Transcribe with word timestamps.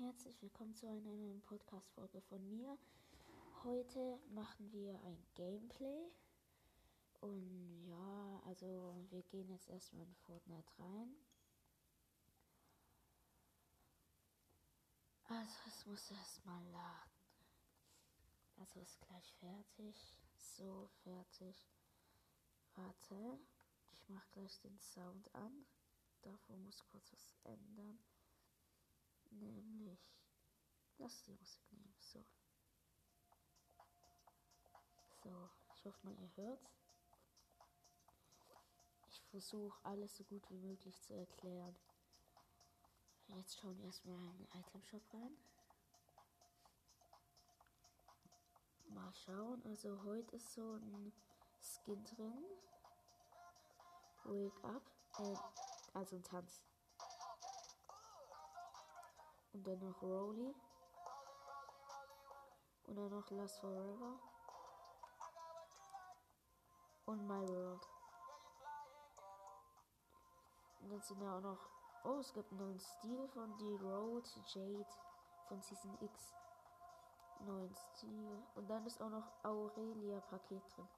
Herzlich 0.00 0.40
willkommen 0.40 0.76
zu 0.76 0.86
einer 0.86 1.12
neuen 1.12 1.40
Podcast-Folge 1.40 2.20
von 2.20 2.48
mir. 2.48 2.78
Heute 3.64 4.20
machen 4.30 4.70
wir 4.70 4.94
ein 5.02 5.26
Gameplay. 5.34 6.12
Und 7.20 7.84
ja, 7.84 8.40
also 8.46 8.94
wir 9.10 9.24
gehen 9.24 9.48
jetzt 9.48 9.68
erstmal 9.68 10.06
in 10.06 10.14
Fortnite 10.14 10.70
rein. 10.78 11.16
Also 15.24 15.56
es 15.66 15.84
muss 15.86 16.10
erstmal 16.12 16.62
laden. 16.70 17.10
Also 18.60 18.78
ist 18.78 19.00
gleich 19.00 19.34
fertig. 19.40 19.96
So, 20.36 20.88
fertig. 21.02 21.68
Warte. 22.76 23.40
Ich 23.94 24.08
mache 24.08 24.30
gleich 24.30 24.60
den 24.60 24.78
Sound 24.78 25.34
an. 25.34 25.66
Davor 26.22 26.56
muss 26.58 26.84
kurz 26.86 27.12
was 27.12 27.34
ändern. 27.42 27.98
Nämlich. 29.30 30.00
Lass 30.98 31.22
die 31.22 31.32
Musik 31.32 31.72
nehmen. 31.72 31.94
So. 32.00 32.24
So, 35.22 35.50
ich 35.74 35.84
hoffe 35.84 36.06
mal, 36.06 36.16
ihr 36.18 36.36
hört's. 36.36 36.78
Ich 39.10 39.22
versuche 39.30 39.84
alles 39.84 40.16
so 40.16 40.24
gut 40.24 40.48
wie 40.50 40.58
möglich 40.58 41.00
zu 41.02 41.14
erklären. 41.14 41.76
Jetzt 43.28 43.58
schauen 43.58 43.76
wir 43.78 43.86
erstmal 43.86 44.16
in 44.16 44.38
den 44.38 44.48
Item 44.58 44.82
Shop 44.82 45.02
rein. 45.12 45.36
Mal 48.88 49.12
schauen. 49.14 49.62
Also 49.66 50.02
heute 50.04 50.36
ist 50.36 50.54
so 50.54 50.74
ein 50.74 51.12
Skin 51.60 52.02
drin. 52.04 52.44
Wake 54.24 54.64
up. 54.64 54.90
Äh, 55.18 55.36
also 55.92 56.16
ein 56.16 56.24
Tanz. 56.24 56.67
Und 59.58 59.66
dann 59.66 59.80
noch 59.80 60.02
Rolly. 60.02 60.54
Und 62.86 62.94
dann 62.94 63.10
noch 63.10 63.28
Last 63.30 63.58
Forever. 63.58 64.20
Und 67.06 67.26
My 67.26 67.48
World. 67.48 67.88
Und 70.80 70.90
dann 70.90 71.00
sind 71.00 71.20
ja 71.20 71.36
auch 71.36 71.40
noch. 71.40 71.58
Oh, 72.04 72.18
es 72.20 72.32
gibt 72.32 72.52
einen 72.52 72.60
neuen 72.60 72.78
Stil 72.78 73.26
von 73.30 73.58
The 73.58 73.74
Road 73.82 74.28
Jade 74.46 74.86
von 75.48 75.60
Season 75.60 75.98
X. 76.02 76.32
Neuen 77.40 77.74
Stil. 77.74 78.40
Und 78.54 78.70
dann 78.70 78.86
ist 78.86 79.02
auch 79.02 79.10
noch 79.10 79.26
Aurelia-Paket 79.42 80.62
drin. 80.76 80.88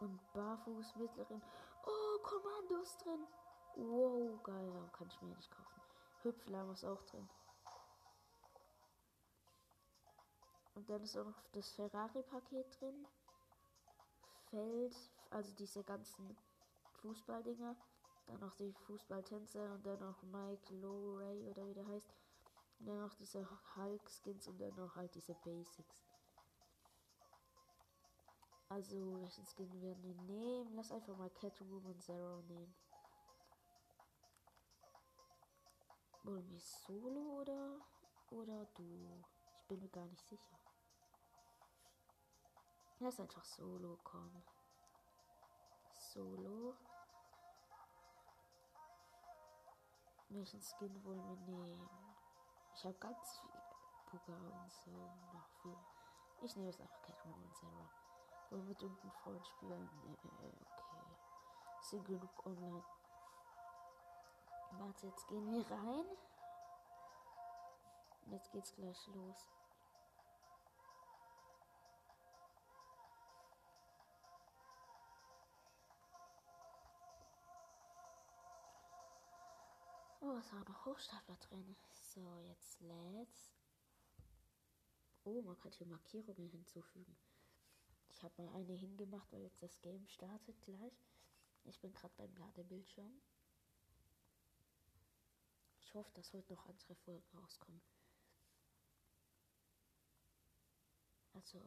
Und 0.00 0.32
Barfuß 0.34 0.96
mittleren. 0.96 1.42
Oh, 1.86 2.18
Kommandos 2.22 2.98
drin. 2.98 3.26
Wow, 3.76 4.42
geil. 4.42 4.90
Kann 4.92 5.08
ich 5.08 5.22
mir 5.22 5.34
nicht 5.34 5.50
kaufen. 5.50 5.81
Hüpflamm 6.22 6.70
ist 6.70 6.84
auch 6.84 7.02
drin. 7.04 7.28
Und 10.74 10.88
dann 10.88 11.02
ist 11.02 11.16
auch 11.16 11.24
noch 11.24 11.42
das 11.52 11.70
Ferrari-Paket 11.72 12.80
drin. 12.80 13.06
Feld, 14.50 14.96
also 15.30 15.54
diese 15.54 15.84
ganzen 15.84 16.36
Fußballdinger. 17.00 17.76
Dann 18.26 18.40
noch 18.40 18.54
die 18.54 18.72
Fußballtänzer 18.72 19.74
und 19.74 19.84
dann 19.84 19.98
noch 20.00 20.22
Mike 20.22 20.74
Lowray 20.74 21.44
oder 21.48 21.66
wie 21.66 21.74
der 21.74 21.86
heißt. 21.86 22.12
Und 22.78 22.86
dann 22.86 23.00
noch 23.00 23.14
diese 23.14 23.46
Hulk-Skins 23.76 24.48
und 24.48 24.58
dann 24.58 24.74
noch 24.74 24.96
halt 24.96 25.14
diese 25.14 25.34
Basics. 25.34 26.04
Also, 28.68 29.20
welchen 29.20 29.44
Skin 29.44 29.82
werden 29.82 30.02
wir 30.02 30.14
nehmen? 30.22 30.74
Lass 30.74 30.92
einfach 30.92 31.16
mal 31.16 31.28
Catwoman 31.30 32.00
Zero 32.00 32.40
nehmen. 32.42 32.74
Wollen 36.24 36.48
wir 36.50 36.60
Solo 36.60 37.40
oder, 37.40 37.80
oder 38.30 38.64
du? 38.74 39.24
Ich 39.58 39.66
bin 39.66 39.80
mir 39.80 39.88
gar 39.88 40.06
nicht 40.06 40.24
sicher. 40.28 40.56
Lass 43.00 43.18
einfach 43.18 43.44
Solo 43.44 43.98
kommen. 44.04 44.44
Solo. 45.92 46.76
Welchen 50.28 50.62
Skin 50.62 51.04
wollen 51.04 51.26
wir 51.26 51.66
nehmen? 51.66 51.90
Ich 52.74 52.84
habe 52.84 52.94
ganz 52.98 53.38
viel 53.40 53.50
Puka 54.06 54.32
und 54.32 54.72
so 54.72 54.90
noch 55.32 55.48
viel. 55.60 55.76
Ich 56.42 56.54
nehme 56.54 56.68
jetzt 56.68 56.80
einfach 56.80 57.02
Catwoman 57.02 57.52
Zero. 57.54 57.88
Wollen 58.50 58.62
wir 58.62 58.68
mit 58.68 58.82
irgendeinem 58.82 59.12
Freund 59.12 59.46
spielen? 59.46 59.88
Okay. 60.12 60.62
Sind 61.82 62.04
genug 62.04 62.46
online. 62.46 62.84
Warte, 64.78 65.06
jetzt 65.06 65.26
gehen 65.28 65.50
wir 65.50 65.70
rein. 65.70 66.06
Und 68.24 68.32
jetzt 68.32 68.50
geht's 68.52 68.74
gleich 68.74 69.06
los. 69.08 69.46
Oh, 80.20 80.36
es 80.38 80.52
war 80.52 80.64
noch 80.68 80.86
Hochstapler 80.86 81.36
drin. 81.36 81.76
So, 81.92 82.38
jetzt 82.40 82.80
let's. 82.80 83.52
Oh, 85.24 85.42
man 85.42 85.58
kann 85.58 85.72
hier 85.72 85.86
Markierungen 85.86 86.48
hinzufügen. 86.48 87.16
Ich 88.10 88.22
habe 88.22 88.42
mal 88.42 88.54
eine 88.54 88.72
hingemacht, 88.72 89.32
weil 89.32 89.42
jetzt 89.42 89.62
das 89.62 89.80
Game 89.80 90.06
startet 90.06 90.60
gleich. 90.62 91.04
Ich 91.64 91.80
bin 91.80 91.92
gerade 91.92 92.14
beim 92.16 92.34
Ladebildschirm. 92.36 93.20
Ich 95.92 95.96
hoffe, 95.98 96.14
dass 96.14 96.32
heute 96.32 96.54
noch 96.54 96.66
andere 96.66 96.94
Folgen 96.94 97.38
rauskommen. 97.38 97.82
Also, 101.34 101.60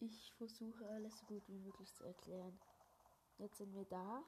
ich 0.00 0.32
versuche 0.32 0.88
alles 0.88 1.18
so 1.18 1.26
gut 1.26 1.46
wie 1.46 1.58
möglich 1.58 1.92
zu 1.92 2.04
erklären. 2.04 2.58
Jetzt 3.36 3.58
sind 3.58 3.74
wir 3.74 3.84
da. 3.84 4.24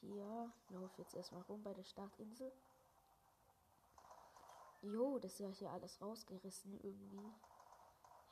Hier, 0.00 0.52
laufe 0.70 1.00
jetzt 1.00 1.14
erstmal 1.14 1.42
rum 1.42 1.62
bei 1.62 1.74
der 1.74 1.84
Startinsel. 1.84 2.50
Jo, 4.82 5.20
das 5.20 5.34
ist 5.34 5.38
ja 5.38 5.48
hier 5.50 5.70
alles 5.70 6.00
rausgerissen 6.00 6.76
irgendwie. 6.80 7.32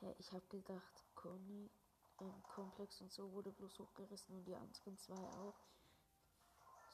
Hä, 0.00 0.16
ich 0.18 0.32
habe 0.32 0.46
gedacht, 0.48 1.04
Conny, 1.14 1.70
ähm, 2.18 2.42
Komplex 2.48 3.00
und 3.00 3.12
so 3.12 3.30
wurde 3.30 3.52
bloß 3.52 3.78
hochgerissen 3.78 4.34
und 4.34 4.44
die 4.46 4.56
anderen 4.56 4.98
zwei 4.98 5.30
auch. 5.34 5.54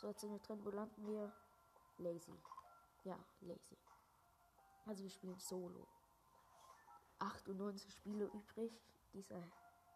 So, 0.03 0.09
jetzt 0.09 0.21
sind 0.21 0.33
wir 0.33 0.41
drin. 0.41 0.65
Wo 0.65 0.71
landen 0.71 1.07
wir? 1.07 1.33
Lazy. 1.99 2.37
Ja, 3.05 3.17
lazy. 3.41 3.79
Also 4.85 5.05
wir 5.05 5.11
spielen 5.11 5.39
Solo. 5.39 5.87
98 7.21 7.95
Spiele 7.95 8.25
übrig. 8.25 8.73
Dieser 9.15 9.41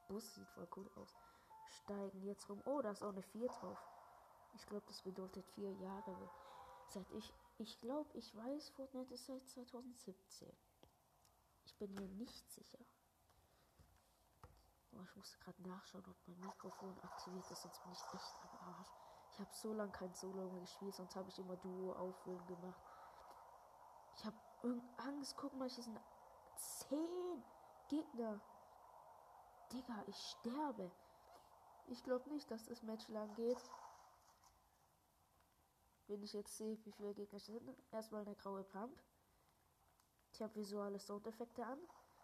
Bus 0.07 0.33
sieht 0.33 0.49
voll 0.51 0.69
cool 0.77 0.89
aus. 0.95 1.13
Steigen 1.71 2.23
jetzt 2.23 2.49
rum. 2.49 2.63
Oh, 2.67 2.81
da 2.83 2.93
ist 2.93 3.03
auch 3.03 3.09
eine 3.09 3.23
4 3.23 3.49
drauf. 3.49 3.79
Ich 4.55 4.65
glaube, 4.67 4.87
das 4.87 5.03
bedeutet 5.03 5.45
vier 5.57 5.73
Jahre. 5.73 6.31
Seit 6.89 7.11
ich, 7.11 7.35
ich 7.59 7.81
glaube, 7.81 8.17
ich 8.17 8.33
weiß, 8.37 8.69
Fortnite 8.77 9.13
ist 9.13 9.27
seit 9.27 9.45
2017. 9.49 10.49
Ich 11.65 11.77
bin 11.79 11.93
mir 11.95 12.07
nicht 12.07 12.49
sicher. 12.53 12.79
Oh, 14.93 15.03
ich 15.03 15.17
musste 15.17 15.37
gerade 15.41 15.69
nachschauen, 15.69 16.05
ob 16.09 16.29
mein 16.29 16.39
Mikrofon 16.39 16.97
aktiviert 17.01 17.51
ist, 17.51 17.63
sonst 17.63 17.83
bin 17.83 17.93
ich 17.93 18.15
echt 18.15 18.37
am 18.45 18.69
Arsch. 18.69 19.06
Ich 19.37 19.41
habe 19.41 19.55
so 19.55 19.75
lange 19.75 19.93
kein 19.93 20.15
Solo 20.15 20.49
mehr 20.51 20.63
gespielt, 20.63 20.95
sonst 20.95 21.15
habe 21.15 21.29
ich 21.29 21.39
immer 21.39 21.57
Duo 21.59 21.93
auffüllen 21.93 22.47
gemacht. 22.47 22.81
Ich 24.17 24.25
habe 24.25 24.37
Angst. 24.97 25.37
Guck 25.37 25.53
mal, 25.53 25.69
hier 25.69 25.85
sind 25.85 26.01
zehn 26.57 27.45
Gegner. 27.89 28.41
Digga, 29.71 30.05
ich 30.07 30.17
sterbe. 30.17 30.91
Ich 31.89 32.03
glaube 32.03 32.31
nicht, 32.31 32.51
dass 32.51 32.65
das 32.65 32.83
Match 32.83 33.09
lang 33.09 33.35
geht. 33.35 33.63
Wenn 36.07 36.23
ich 36.23 36.33
jetzt 36.33 36.57
sehe, 36.57 36.83
wie 36.87 36.93
viele 36.93 37.13
Gegner 37.13 37.39
sind. 37.39 37.77
Erstmal 37.93 38.23
eine 38.23 38.37
graue 38.37 38.65
Pump. 38.65 38.99
Ich 40.33 40.41
habe 40.41 40.55
visuelle 40.55 40.99
Soundeffekte 40.99 41.63
an. 41.63 41.79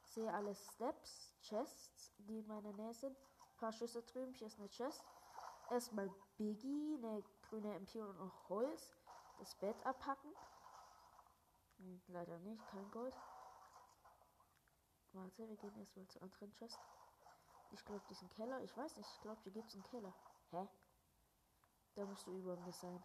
Sehe 0.04 0.32
alle 0.32 0.54
Steps, 0.54 1.34
Chests, 1.42 2.14
die 2.20 2.38
in 2.38 2.46
meiner 2.46 2.72
Nähe 2.72 2.94
sind. 2.94 3.18
Ein 3.18 3.56
paar 3.58 3.72
Schüsse 3.74 4.02
drüben. 4.02 4.32
Hier 4.32 4.46
ist 4.46 4.58
eine 4.58 4.70
Chest. 4.70 5.04
Erstmal 5.72 6.10
Biggie, 6.36 6.98
eine 6.98 7.24
grüne 7.48 7.74
MP 7.76 8.02
und 8.02 8.18
noch 8.18 8.50
Holz. 8.50 8.94
Das 9.38 9.54
Bett 9.54 9.86
abpacken. 9.86 10.30
Hm, 11.78 12.02
leider 12.08 12.38
nicht, 12.40 12.62
kein 12.66 12.90
Gold. 12.90 13.16
Warte, 15.12 15.48
wir 15.48 15.56
gehen 15.56 15.74
erstmal 15.78 16.06
zur 16.08 16.22
anderen 16.24 16.52
Chest. 16.52 16.78
Ich 17.70 17.82
glaube, 17.86 18.04
diesen 18.10 18.28
Keller. 18.28 18.60
Ich 18.60 18.76
weiß 18.76 18.98
nicht, 18.98 19.08
ich 19.14 19.20
glaube, 19.22 19.40
hier 19.44 19.52
gibt 19.52 19.68
es 19.70 19.74
einen 19.74 19.84
Keller. 19.84 20.12
Hä? 20.50 20.68
Da 21.94 22.04
musst 22.04 22.26
du 22.26 22.36
über 22.36 22.54
mir 22.56 22.72
sein. 22.72 23.02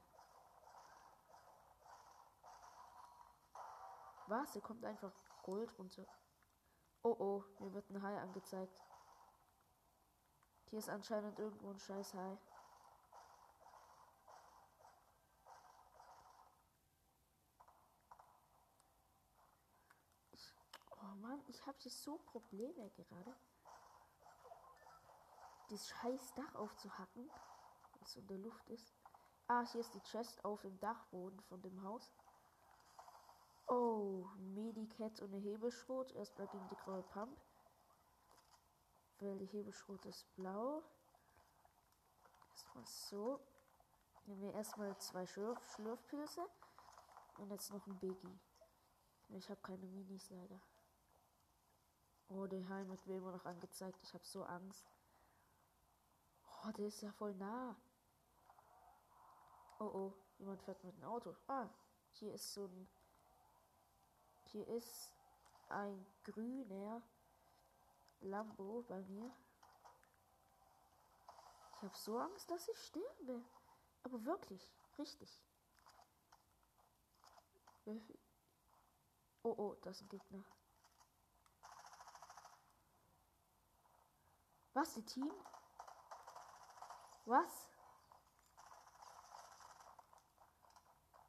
Was? 4.28 4.52
Hier 4.52 4.62
kommt 4.62 4.84
einfach 4.84 5.13
Gold 5.44 5.74
runter. 5.80 6.06
Oh 7.02 7.16
oh, 7.18 7.44
mir 7.60 7.74
wird 7.74 7.90
ein 7.92 8.02
Hai 8.02 8.20
angezeigt. 8.20 8.84
Hier 10.66 10.80
ist 10.80 10.90
anscheinend 10.90 11.40
irgendwo 11.40 11.70
ein 11.70 11.80
scheiß 11.80 12.13
Hai. 12.13 12.38
Ich 21.57 21.65
habe 21.65 21.77
hier 21.80 21.92
so 21.92 22.18
Probleme 22.19 22.89
gerade. 22.92 23.36
Das 25.69 25.88
scheiß 25.89 26.33
Dach 26.36 26.56
aufzuhacken, 26.56 27.30
was 28.00 28.15
in 28.15 28.27
der 28.27 28.38
Luft 28.38 28.69
ist. 28.69 28.94
Ah, 29.48 29.65
hier 29.65 29.81
ist 29.81 29.94
die 29.94 30.04
Chest 30.04 30.44
auf 30.45 30.62
dem 30.62 30.80
Dachboden 30.80 31.39
von 31.42 31.62
dem 31.62 31.81
Haus. 31.83 32.13
Oh, 33.68 34.27
Medicat 34.38 35.19
und 35.21 35.33
eine 35.33 35.42
Hebelschrot. 35.42 36.12
Erstmal 36.13 36.48
gegen 36.48 36.68
die 36.69 36.75
graue 36.75 37.04
Pump. 37.04 37.38
Weil 39.19 39.38
die 39.39 39.45
Hebelschrot 39.45 40.06
ist 40.06 40.31
blau. 40.36 40.83
Erstmal 42.51 42.86
so. 42.86 43.39
Nehmen 44.25 44.42
wir 44.42 44.53
erstmal 44.53 44.98
zwei 45.00 45.25
Schlürf 45.25 45.60
Schlürfpilze. 45.74 46.48
Und 47.38 47.51
jetzt 47.51 47.71
noch 47.71 47.86
ein 47.88 48.00
Biggie. 48.00 48.39
Ich 49.30 49.50
habe 49.50 49.60
keine 49.62 49.86
Minis 49.88 50.30
leider. 50.30 50.62
Oh, 52.29 52.45
der 52.45 52.68
Heim 52.68 52.89
wird 52.89 53.06
mir 53.07 53.18
immer 53.18 53.31
noch 53.31 53.45
angezeigt. 53.45 53.97
Ich 54.03 54.13
habe 54.13 54.25
so 54.25 54.44
Angst. 54.44 54.91
Oh, 56.63 56.71
der 56.71 56.88
ist 56.88 57.01
ja 57.01 57.12
voll 57.13 57.33
nah. 57.35 57.75
Oh 59.79 59.85
oh, 59.85 60.13
jemand 60.39 60.62
fährt 60.63 60.83
mit 60.83 60.95
dem 60.95 61.03
Auto. 61.03 61.35
Ah, 61.47 61.69
hier 62.12 62.33
ist 62.33 62.53
so 62.53 62.65
ein. 62.65 62.88
Hier 64.45 64.68
ist 64.68 65.12
ein 65.69 66.06
grüner 66.24 67.01
Lambo 68.21 68.83
bei 68.88 69.01
mir. 69.03 69.31
Ich 71.75 71.83
habe 71.83 71.95
so 71.95 72.18
Angst, 72.18 72.50
dass 72.50 72.68
ich 72.68 72.77
sterbe. 72.79 73.44
Aber 74.03 74.25
wirklich, 74.25 74.74
richtig. 74.97 75.41
Oh 79.44 79.53
oh, 79.57 79.75
das 79.81 79.97
ist 79.97 80.03
ein 80.03 80.09
Gegner. 80.09 80.44
Was, 84.77 84.94
die 84.94 85.03
Team? 85.03 85.31
Was? 87.25 87.71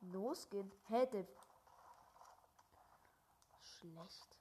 No 0.03 0.35
Skin. 0.35 0.71
Hätte. 0.89 1.27
Schlecht. 3.63 4.37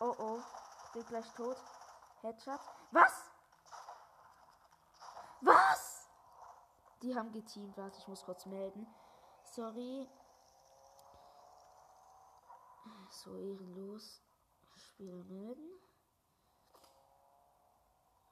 Oh 0.00 0.14
oh. 0.18 0.42
Bin 0.92 1.06
gleich 1.06 1.32
tot. 1.32 1.56
Headshot. 2.20 2.60
Was? 2.90 3.30
Was? 5.40 6.10
Die 7.00 7.16
haben 7.16 7.32
geteamt. 7.32 7.74
Warte, 7.78 7.96
ich 7.96 8.06
muss 8.06 8.22
kurz 8.22 8.44
melden. 8.44 8.86
Sorry. 9.44 10.06
So 13.10 13.36
ehrenlos. 13.36 14.22
Spieler 14.76 15.22
melden. 15.24 15.70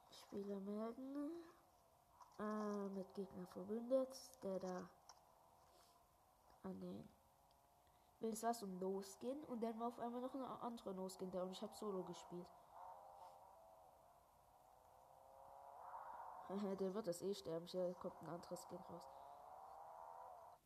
Spieler 0.09 0.59
melden. 0.61 1.43
Äh, 2.39 2.89
mit 2.89 3.13
Gegner 3.13 3.45
verbündet. 3.47 4.17
Der 4.43 4.59
da 4.59 4.89
an 6.63 6.79
den 6.79 7.09
will 8.19 8.33
es 8.33 8.43
was 8.43 8.63
um 8.63 8.79
losgehen 8.79 9.43
und 9.45 9.61
dann 9.63 9.79
war 9.79 9.87
auf 9.87 9.99
einmal 9.99 10.21
noch 10.21 10.33
ein 10.33 10.41
anderer 10.41 10.93
losgehen 10.93 11.31
da 11.31 11.43
und 11.43 11.51
ich 11.51 11.61
habe 11.61 11.73
Solo 11.75 12.03
gespielt. 12.03 12.47
der 16.79 16.93
wird 16.93 17.07
das 17.07 17.21
eh 17.21 17.33
sterben, 17.33 17.67
hier 17.67 17.93
kommt 17.95 18.21
ein 18.21 18.29
anderes 18.29 18.65
Skin 18.67 18.79
raus. 18.89 19.07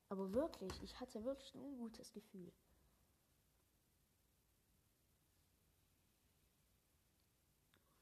Aber 0.09 0.33
wirklich, 0.33 0.81
ich 0.81 1.00
hatte 1.00 1.24
wirklich 1.24 1.54
ein 1.54 1.62
ungutes 1.62 2.12
Gefühl. 2.12 2.51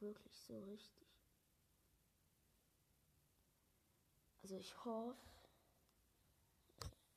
Wirklich 0.01 0.35
so 0.35 0.59
richtig. 0.63 1.07
Also 4.41 4.55
ich 4.55 4.83
hoffe, 4.83 5.15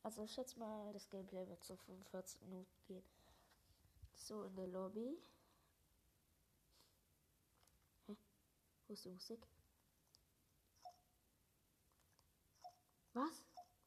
also 0.02 0.22
ich 0.22 0.32
schätze 0.32 0.58
mal, 0.58 0.92
das 0.92 1.08
Gameplay 1.08 1.48
wird 1.48 1.64
so 1.64 1.76
45 1.76 2.42
Minuten 2.42 2.84
gehen. 2.86 3.02
So 4.14 4.44
in 4.44 4.54
der 4.56 4.66
Lobby. 4.66 5.18
Hä? 8.06 8.16
Wo 8.86 8.92
ist 8.92 9.04
die 9.06 9.10
Musik? 9.10 9.46
Was? 13.14 13.44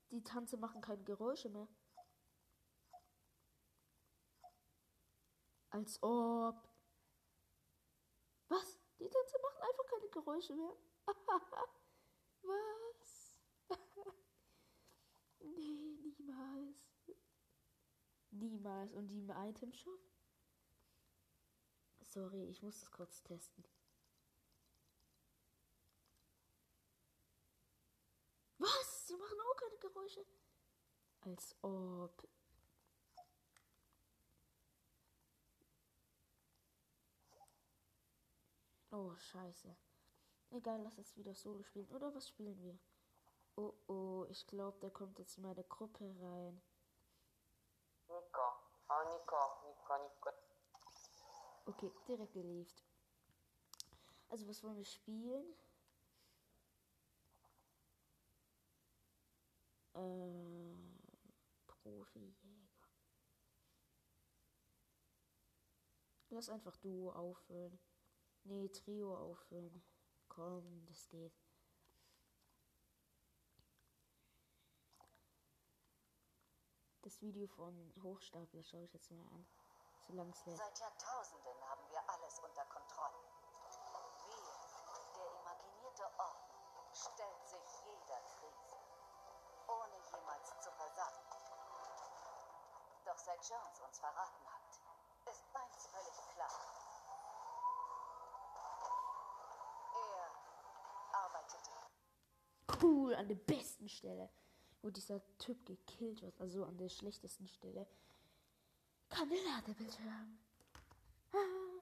Die 0.10 0.24
Tanze 0.24 0.58
machen 0.58 0.82
keine 0.82 1.04
Geräusche 1.04 1.50
mehr. 1.50 1.68
Als 5.70 6.02
ob. 6.02 6.68
Was? 8.50 8.77
Die 9.00 9.10
Tänze 9.10 9.38
machen 9.42 9.62
einfach 9.62 9.86
keine 9.86 10.10
Geräusche 10.10 10.56
mehr. 10.56 10.76
Was? 12.44 13.40
nee, 15.40 15.98
niemals. 16.02 16.78
Niemals. 18.32 18.94
Und 18.94 19.08
die 19.08 19.20
im 19.20 19.30
Item 19.30 19.72
Shop? 19.74 20.00
Sorry, 22.02 22.46
ich 22.46 22.62
muss 22.62 22.80
das 22.80 22.92
kurz 22.92 23.22
testen. 23.24 23.64
Was? 28.58 29.08
Sie 29.08 29.16
machen 29.16 29.38
auch 29.40 29.56
keine 29.56 29.78
Geräusche. 29.78 30.26
Als 31.22 31.56
ob. 31.62 32.28
Oh, 38.98 39.16
scheiße. 39.16 39.76
Egal, 40.50 40.82
lass 40.82 40.98
es 40.98 41.16
wieder 41.18 41.36
Solo 41.36 41.62
spielen. 41.62 41.88
Oder 41.90 42.16
was 42.16 42.30
spielen 42.30 42.60
wir? 42.64 42.80
Oh, 43.56 43.74
oh, 43.86 44.26
ich 44.28 44.48
glaube, 44.48 44.80
der 44.80 44.90
kommt 44.90 45.20
jetzt 45.20 45.38
in 45.38 45.44
meine 45.44 45.64
Gruppe 45.66 46.04
rein. 46.20 46.60
Nico. 48.08 48.42
Oh, 48.90 49.04
Nico. 49.08 49.38
Nico, 49.68 49.94
Nico. 50.04 50.30
Okay, 51.68 51.92
direkt 52.08 52.34
geliefert. 52.34 52.84
Also, 54.30 54.48
was 54.48 54.64
wollen 54.64 54.78
wir 54.78 54.86
spielen? 54.86 55.46
Äh, 59.94 60.74
Profijäger. 61.68 62.48
Lass 66.30 66.50
einfach 66.50 66.76
Duo 66.78 67.12
auffüllen. 67.12 67.80
Nee, 68.50 68.70
Trio 68.70 69.14
auffüllen. 69.14 69.84
Komm, 70.30 70.86
das 70.86 71.10
geht. 71.10 71.34
Das 77.02 77.22
Video 77.22 77.46
von 77.48 77.94
Hochstapler 78.02 78.64
schaue 78.64 78.86
ich 78.86 78.94
jetzt 78.94 79.12
mal 79.12 79.28
an. 79.34 79.46
Solange 80.08 80.32
es 80.32 80.46
lädt. 80.46 80.58
Seit 80.58 80.80
Jahrtausenden 80.80 81.62
haben 81.68 81.90
wir 81.90 82.10
alles 82.10 82.40
unter 82.40 82.66
Kontrolle. 82.68 83.20
Wir, 84.24 85.14
der 85.14 85.40
imaginierte 85.42 86.04
Orden, 86.18 86.94
stellt 86.94 87.48
sich 87.48 87.84
jeder 87.84 88.22
Krise, 88.32 88.78
ohne 89.68 89.98
jemals 90.10 90.50
zu 90.62 90.72
versagen. 90.72 91.28
Doch 93.04 93.18
seit 93.18 93.44
Jones 93.50 93.82
uns 93.82 94.00
verraten 94.00 94.46
hat, 94.46 94.80
ist 95.26 95.44
eins 95.54 95.88
völlig 95.88 96.30
klar. 96.34 96.87
Er 101.14 101.20
arbeitete 101.20 101.72
Cool, 102.82 103.16
an 103.16 103.28
der 103.28 103.36
besten 103.36 103.90
Stelle, 103.90 104.30
wo 104.82 104.90
dieser 104.90 105.22
Typ 105.38 105.66
gekillt 105.66 106.22
wird. 106.22 106.40
Also 106.40 106.64
an 106.66 106.78
der 106.78 106.90
schlechtesten 106.90 107.48
Stelle. 107.48 107.88
Kann 109.10 109.30
der 109.30 109.44
Ladebildschirm. 109.44 110.40
Ah. 111.34 111.82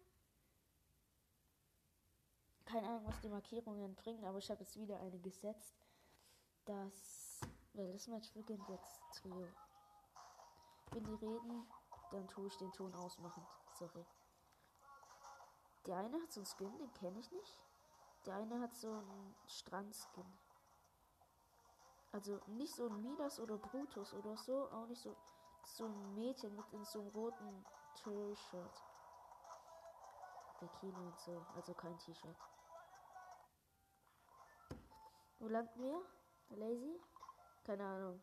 Keine 2.65 2.87
Ahnung, 2.87 3.05
was 3.05 3.19
die 3.21 3.29
Markierungen 3.29 3.95
bringen, 3.95 4.25
aber 4.25 4.37
ich 4.39 4.49
habe 4.49 4.61
jetzt 4.61 4.77
wieder 4.77 4.99
eine 4.99 5.19
gesetzt. 5.19 5.75
Das. 6.65 7.39
Weil 7.73 7.91
das 7.91 8.07
Match 8.07 8.31
beginnt 8.31 8.67
jetzt 8.69 9.01
Trio. 9.13 9.47
Wenn 10.91 11.03
die 11.03 11.13
reden, 11.13 11.67
dann 12.11 12.27
tue 12.27 12.47
ich 12.47 12.55
den 12.57 12.71
Ton 12.71 12.93
ausmachen. 12.95 13.45
Sorry. 13.73 14.05
Der 15.85 15.97
eine 15.97 16.21
hat 16.21 16.31
so 16.31 16.39
einen 16.39 16.47
Skin, 16.47 16.77
den 16.77 16.93
kenne 16.93 17.19
ich 17.19 17.31
nicht. 17.31 17.64
Der 18.25 18.35
eine 18.35 18.59
hat 18.59 18.75
so 18.75 18.91
einen 18.91 19.35
Strandskin. 19.47 20.25
Also 22.11 22.39
nicht 22.47 22.73
so 22.73 22.87
ein 22.87 23.01
Midas 23.01 23.39
oder 23.39 23.57
Brutus 23.57 24.13
oder 24.13 24.35
so, 24.37 24.71
auch 24.71 24.87
nicht 24.87 25.01
so, 25.01 25.15
so 25.65 25.85
ein 25.85 26.15
Mädchen 26.15 26.55
mit 26.55 26.65
in 26.71 26.83
so 26.85 27.01
einem 27.01 27.09
roten 27.09 27.65
T-Shirt. 27.95 28.83
Bikini 30.59 31.05
und 31.05 31.19
so, 31.19 31.45
also 31.55 31.73
kein 31.73 31.97
T-Shirt. 31.99 32.37
Wo 35.39 35.47
landen 35.49 35.83
wir? 35.83 36.01
Lazy? 36.49 36.99
Keine 37.65 37.85
Ahnung. 37.85 38.21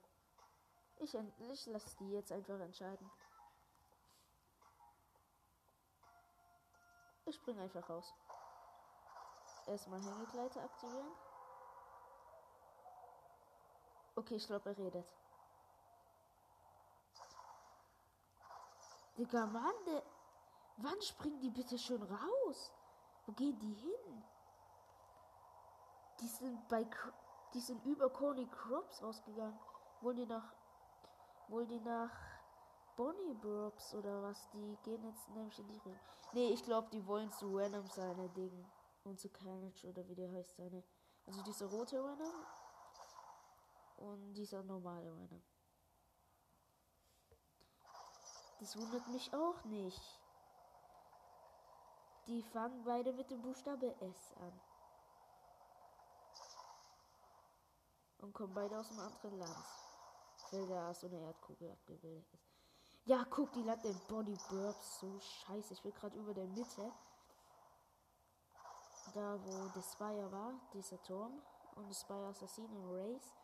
Ich, 0.96 1.14
ich 1.14 1.66
lasse 1.66 1.96
die 1.98 2.10
jetzt 2.12 2.32
einfach 2.32 2.58
entscheiden. 2.60 3.10
Ich 7.26 7.36
spring 7.36 7.58
einfach 7.58 7.88
raus. 7.88 8.14
Erstmal 9.72 10.02
Hängegleiter 10.02 10.62
aktivieren. 10.62 11.12
Okay, 14.14 14.34
ich 14.34 14.46
glaube, 14.46 14.68
er 14.68 14.76
redet. 14.76 15.06
Digga, 19.16 19.46
Mann, 19.46 19.72
der... 19.86 20.02
Wann 20.76 21.00
springen 21.00 21.40
die 21.40 21.48
bitte 21.48 21.78
schon 21.78 22.02
raus? 22.02 22.72
Wo 23.24 23.32
gehen 23.32 23.58
die 23.60 23.72
hin? 23.72 24.24
Die 26.20 26.28
sind 26.28 26.68
bei... 26.68 26.86
Die 27.54 27.60
sind 27.60 27.82
über 27.86 28.10
Coney 28.10 28.46
Crops 28.48 29.02
rausgegangen. 29.02 29.58
Wollen 30.02 30.16
die 30.18 30.26
nach... 30.26 30.52
Wollen 31.48 31.68
die 31.68 31.80
nach... 31.80 32.12
Bonnie 32.94 33.34
Burbs 33.40 33.94
oder 33.94 34.22
was? 34.22 34.50
Die 34.50 34.76
gehen 34.82 35.02
jetzt 35.02 35.30
nämlich 35.30 35.58
in 35.58 35.66
die 35.66 35.78
Richtung. 35.78 35.98
Nee, 36.34 36.48
ich 36.48 36.62
glaube, 36.62 36.90
die 36.90 37.06
wollen 37.06 37.32
zu 37.32 37.54
Venom 37.54 37.86
seine 37.86 38.28
Ding. 38.28 38.70
Und 39.04 39.18
zu 39.18 39.28
Carnage 39.28 39.88
oder 39.88 40.06
wie 40.08 40.14
der 40.14 40.30
heißt 40.32 40.56
seine. 40.56 40.82
Also 41.26 41.42
dieser 41.42 41.66
rote 41.66 42.02
Venom. 42.02 42.46
Und 43.96 44.34
dieser 44.34 44.62
normale 44.62 45.12
Venom. 45.12 45.42
Das 48.60 48.76
wundert 48.76 49.06
mich 49.08 49.34
auch 49.34 49.64
nicht. 49.64 50.20
Die 52.28 52.42
fangen 52.42 52.84
beide 52.84 53.12
mit 53.12 53.30
dem 53.30 53.42
Buchstabe 53.42 53.94
S 54.00 54.32
an. 54.36 54.60
Und 58.18 58.32
kommen 58.32 58.54
beide 58.54 58.78
aus 58.78 58.88
einem 58.90 59.00
anderen 59.00 59.38
Land. 59.38 59.66
Weil 60.52 60.68
da 60.68 60.94
so 60.94 61.08
eine 61.08 61.18
Erdkugel 61.20 61.72
abgebildet 61.72 62.32
ist. 62.32 62.52
Ja, 63.04 63.24
guck, 63.28 63.50
die 63.52 63.62
landet 63.62 63.86
in 63.86 64.06
Body 64.06 64.38
Burbs. 64.48 65.00
So 65.00 65.18
scheiße. 65.18 65.72
Ich 65.74 65.82
bin 65.82 65.92
gerade 65.92 66.16
über 66.16 66.32
der 66.32 66.46
Mitte. 66.46 66.92
Da, 69.14 69.38
wo 69.44 69.68
der 69.74 69.82
Spire 69.82 70.32
war, 70.32 70.54
dieser 70.72 71.02
Turm. 71.02 71.42
Und 71.74 71.88
der 71.88 71.94
Spire 71.94 72.26
Assassin 72.28 72.66
und 72.66 72.94
Race. 72.94 73.34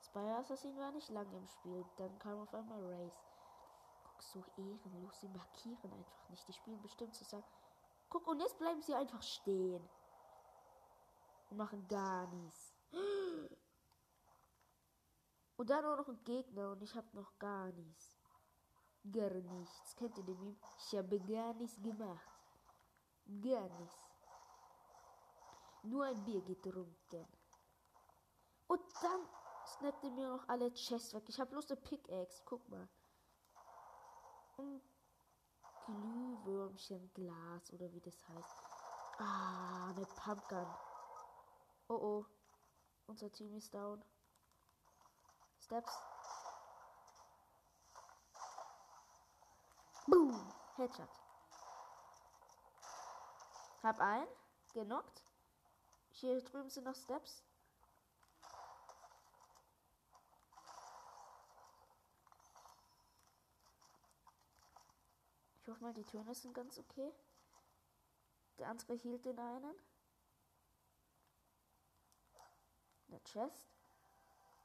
Spire 0.00 0.36
Assassin 0.36 0.76
war 0.76 0.92
nicht 0.92 1.08
lange 1.10 1.36
im 1.36 1.46
Spiel. 1.46 1.84
Dann 1.96 2.18
kam 2.18 2.40
auf 2.40 2.54
einmal 2.54 2.80
Race. 2.94 3.24
Guck, 4.04 4.22
so 4.22 4.44
ehrenlos. 4.56 5.20
Sie 5.20 5.28
markieren 5.28 5.92
einfach 5.92 6.28
nicht. 6.30 6.46
Die 6.46 6.52
spielen 6.52 6.80
bestimmt 6.82 7.14
zusammen. 7.14 7.44
Guck, 8.08 8.26
und 8.28 8.40
jetzt 8.40 8.58
bleiben 8.58 8.82
sie 8.82 8.94
einfach 8.94 9.22
stehen. 9.22 9.88
Und 11.50 11.56
machen 11.56 11.86
gar 11.88 12.26
nichts. 12.28 12.74
Und 15.56 15.70
dann 15.70 15.84
auch 15.86 15.96
noch 15.96 16.08
ein 16.08 16.22
Gegner 16.24 16.72
und 16.72 16.82
ich 16.82 16.94
habe 16.94 17.08
noch 17.14 17.38
gar 17.38 17.72
nichts. 17.72 18.14
Gar 19.10 19.30
nichts. 19.30 19.96
Kennt 19.96 20.18
ihr 20.18 20.24
den 20.24 20.38
Meme? 20.38 20.58
Ich 20.76 20.94
habe 20.94 21.18
gar 21.18 21.54
nichts 21.54 21.80
gemacht. 21.80 22.28
Gar 23.40 23.68
nichts. 23.80 24.05
Nur 25.86 26.04
ein 26.04 26.24
Bier 26.24 26.42
getrunken. 26.42 27.26
Und 28.66 28.82
dann 29.02 29.28
snappt 29.66 30.02
ihr 30.02 30.10
mir 30.10 30.28
noch 30.28 30.48
alle 30.48 30.72
Chests 30.72 31.14
weg. 31.14 31.24
Ich 31.28 31.38
habe 31.38 31.50
bloß 31.50 31.70
eine 31.70 31.80
Pickaxe. 31.80 32.42
Guck 32.44 32.68
mal. 32.68 32.88
Und 34.56 34.82
Glühwürmchen 35.84 37.12
Glas 37.14 37.72
oder 37.72 37.92
wie 37.92 38.00
das 38.00 38.28
heißt. 38.28 38.56
Ah, 39.18 39.90
eine 39.90 40.06
Pumpgun. 40.06 40.66
Oh 41.88 41.94
oh. 41.94 42.26
Unser 43.06 43.30
Team 43.30 43.54
ist 43.54 43.72
down. 43.72 44.02
Steps. 45.60 45.92
Boom. 50.08 50.52
Headshot. 50.76 51.08
Hab 53.84 54.00
ein. 54.00 54.26
Genockt. 54.74 55.25
Hier 56.18 56.40
drüben 56.40 56.70
sind 56.70 56.84
noch 56.84 56.94
Steps. 56.94 57.42
Ich 65.60 65.68
hoffe 65.68 65.82
mal, 65.82 65.92
die 65.92 66.04
Töne 66.04 66.34
sind 66.34 66.54
ganz 66.54 66.78
okay. 66.78 67.12
Der 68.58 68.68
andere 68.68 68.94
hielt 68.94 69.26
den 69.26 69.38
einen. 69.38 69.74
Der 73.08 73.22
Chest. 73.24 73.66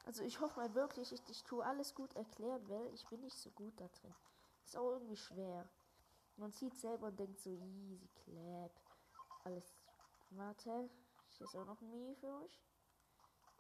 Also 0.06 0.24
ich 0.24 0.40
hoffe 0.40 0.58
mal 0.58 0.74
wirklich, 0.74 1.12
ich, 1.12 1.22
ich 1.28 1.44
tue 1.44 1.66
alles 1.66 1.94
gut 1.94 2.16
erklären, 2.16 2.68
weil 2.70 2.94
ich 2.94 3.06
bin 3.08 3.20
nicht 3.20 3.38
so 3.38 3.52
gut 3.52 3.74
da 3.78 3.90
drin. 3.90 4.16
Ist 4.64 4.78
auch 4.78 4.92
irgendwie 4.92 5.18
schwer. 5.18 5.68
Man 6.38 6.54
sieht 6.54 6.80
selber 6.80 7.08
und 7.08 7.20
denkt 7.20 7.42
so, 7.42 7.50
easy 7.50 8.08
clap. 8.24 8.72
Alles. 9.44 9.76
Warte. 10.30 10.90
Hier 11.42 11.48
ist 11.48 11.56
auch 11.56 11.66
noch 11.66 11.82
ein 11.82 11.90
Mini 11.90 12.14
für 12.14 12.32
euch. 12.36 12.62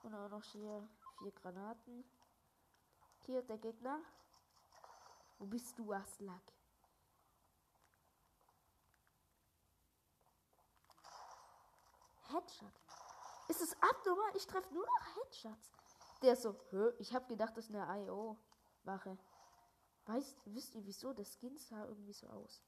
Und 0.04 0.14
auch 0.14 0.30
noch 0.30 0.44
hier 0.44 0.88
vier 1.18 1.32
Granaten. 1.32 2.06
Hier 3.26 3.42
der 3.42 3.58
Gegner. 3.58 4.00
Wo 5.40 5.48
bist 5.48 5.80
du, 5.80 5.92
Aslak? 5.92 6.54
Headshot. 12.28 12.72
Ist 13.48 13.62
es 13.62 13.74
abnormal? 13.82 14.32
Ich 14.36 14.46
treffe 14.46 14.72
nur 14.72 14.86
noch 14.86 15.16
Headshots. 15.16 15.72
Der 16.22 16.34
ist 16.34 16.44
so, 16.44 16.56
Hö? 16.70 16.94
ich 17.00 17.16
habe 17.16 17.26
gedacht, 17.26 17.58
das 17.58 17.66
ist 17.66 17.76
eine 17.76 18.06
IO-Wache. 18.06 19.18
Weißt, 20.06 20.40
wisst 20.46 20.76
ihr 20.76 20.86
wieso? 20.86 21.14
Der 21.14 21.26
Skin 21.26 21.58
sah 21.58 21.86
irgendwie 21.86 22.14
so 22.14 22.28
aus. 22.28 22.62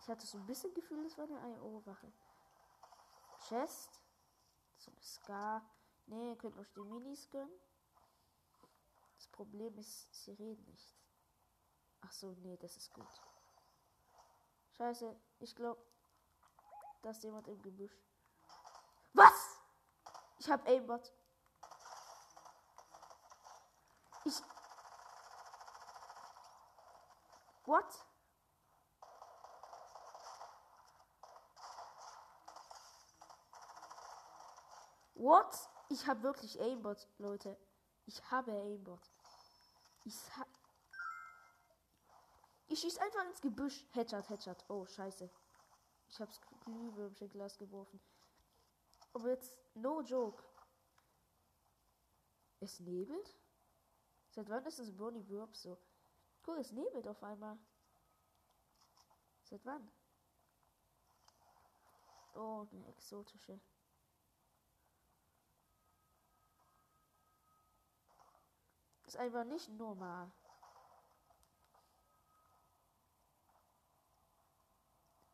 Ich 0.00 0.08
hatte 0.08 0.26
so 0.26 0.36
ein 0.36 0.44
bisschen 0.44 0.74
Gefühl, 0.74 1.02
das 1.04 1.16
war 1.16 1.24
eine 1.24 1.56
IO-Wache. 1.56 2.12
Chest. 3.48 4.02
So 4.76 4.90
eine 4.90 5.02
Scar. 5.02 5.62
Nee, 6.06 6.30
ihr 6.30 6.36
könnt 6.36 6.56
euch 6.56 6.70
die 6.72 6.80
Minis 6.80 7.28
gönnen. 7.30 7.60
Das 9.14 9.28
Problem 9.28 9.78
ist, 9.78 10.12
sie 10.24 10.32
reden 10.32 10.64
nicht. 10.64 10.94
Ach 12.00 12.12
so, 12.12 12.32
nee, 12.32 12.56
das 12.56 12.76
ist 12.76 12.92
gut. 12.92 13.06
Scheiße, 14.76 15.16
ich 15.38 15.54
glaube, 15.54 15.80
da 17.02 17.10
ist 17.10 17.22
jemand 17.22 17.46
im 17.48 17.60
Gebüsch. 17.62 17.96
Was? 19.12 19.60
Ich 20.38 20.50
hab 20.50 20.66
Aimbot. 20.66 21.12
Ich. 24.24 24.40
What? 27.64 28.06
What? 35.22 35.70
Ich 35.88 36.04
habe 36.08 36.24
wirklich 36.24 36.60
Aimbot, 36.60 37.06
Leute. 37.18 37.56
Ich 38.06 38.28
habe 38.32 38.50
Aimbot. 38.50 39.08
Ich 40.04 40.16
ha 40.36 40.44
Ich 42.66 42.80
schieß 42.80 42.98
einfach 42.98 43.24
ins 43.26 43.40
Gebüsch. 43.40 43.86
Headshot, 43.92 44.28
Headshot. 44.28 44.64
Oh, 44.68 44.84
scheiße. 44.84 45.30
Ich 46.08 46.18
hab's 46.20 46.40
Glühwürmchen-Glas 46.64 47.56
geworfen. 47.56 48.00
Aber 49.12 49.28
jetzt, 49.28 49.54
no 49.74 50.00
joke. 50.00 50.42
Es 52.58 52.80
nebelt? 52.80 53.38
Seit 54.30 54.48
wann 54.48 54.66
ist 54.66 54.80
es 54.80 54.90
Bonnie 54.90 55.22
Burp 55.22 55.54
so? 55.54 55.78
Guck, 56.42 56.58
es 56.58 56.72
nebelt 56.72 57.06
auf 57.06 57.22
einmal. 57.22 57.60
Seit 59.44 59.64
wann? 59.64 59.88
Oh, 62.34 62.66
eine 62.72 62.88
exotische. 62.88 63.60
Ist 69.12 69.18
einfach 69.18 69.44
nicht 69.44 69.68
normal. 69.68 70.32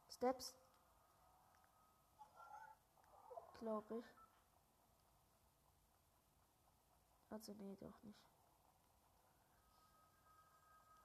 Steps. 0.09 0.53
Glaube 3.61 3.99
ich. 3.99 4.07
Also 7.31 7.53
nee, 7.53 7.77
doch 7.77 8.03
nicht. 8.03 8.19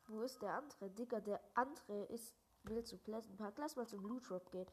Wo 0.07 0.23
ist 0.23 0.41
der 0.41 0.55
andere? 0.55 0.89
Digga, 0.89 1.19
der 1.19 1.39
andere 1.53 2.05
ist 2.05 2.35
will 2.63 2.83
zu 2.83 2.97
Pleasant 2.97 3.37
Park. 3.37 3.55
Lass 3.59 3.75
mal 3.75 3.85
zum 3.85 4.03
Loot 4.03 4.27
Drop 4.27 4.49
gehen. 4.49 4.71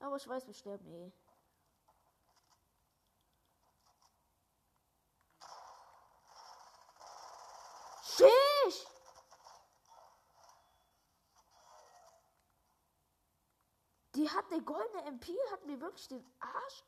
Aber 0.00 0.16
ich 0.16 0.28
weiß, 0.28 0.46
wir 0.46 0.52
sterben 0.52 0.92
eh. 0.92 1.10
Sheesh! 8.70 8.86
Die 14.14 14.28
hat 14.28 14.50
eine 14.50 14.62
goldene 14.62 15.04
MP, 15.04 15.32
hat 15.52 15.64
mir 15.66 15.80
wirklich 15.80 16.08
den 16.08 16.24
Arsch 16.40 16.84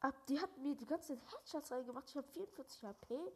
ab. 0.00 0.14
Die 0.26 0.40
hat 0.40 0.56
mir 0.58 0.74
die 0.74 0.86
ganze 0.86 1.14
Headshots 1.14 1.70
reingemacht. 1.70 2.08
Ich 2.08 2.16
habe 2.16 2.28
44 2.28 2.84
HP. 2.84 3.32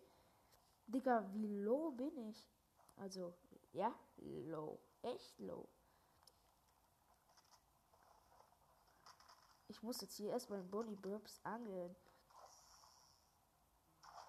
Digga, 0.86 1.28
wie 1.34 1.46
low 1.46 1.90
bin 1.90 2.16
ich? 2.30 2.48
Also, 2.96 3.36
ja, 3.72 3.94
low. 4.16 4.80
Echt 5.02 5.38
low. 5.38 5.68
Ich 9.68 9.82
muss 9.82 10.00
jetzt 10.00 10.16
hier 10.16 10.30
erstmal 10.30 10.60
in 10.60 10.70
Bonnie 10.70 10.96
Burbs 10.96 11.40
angeln. 11.44 11.94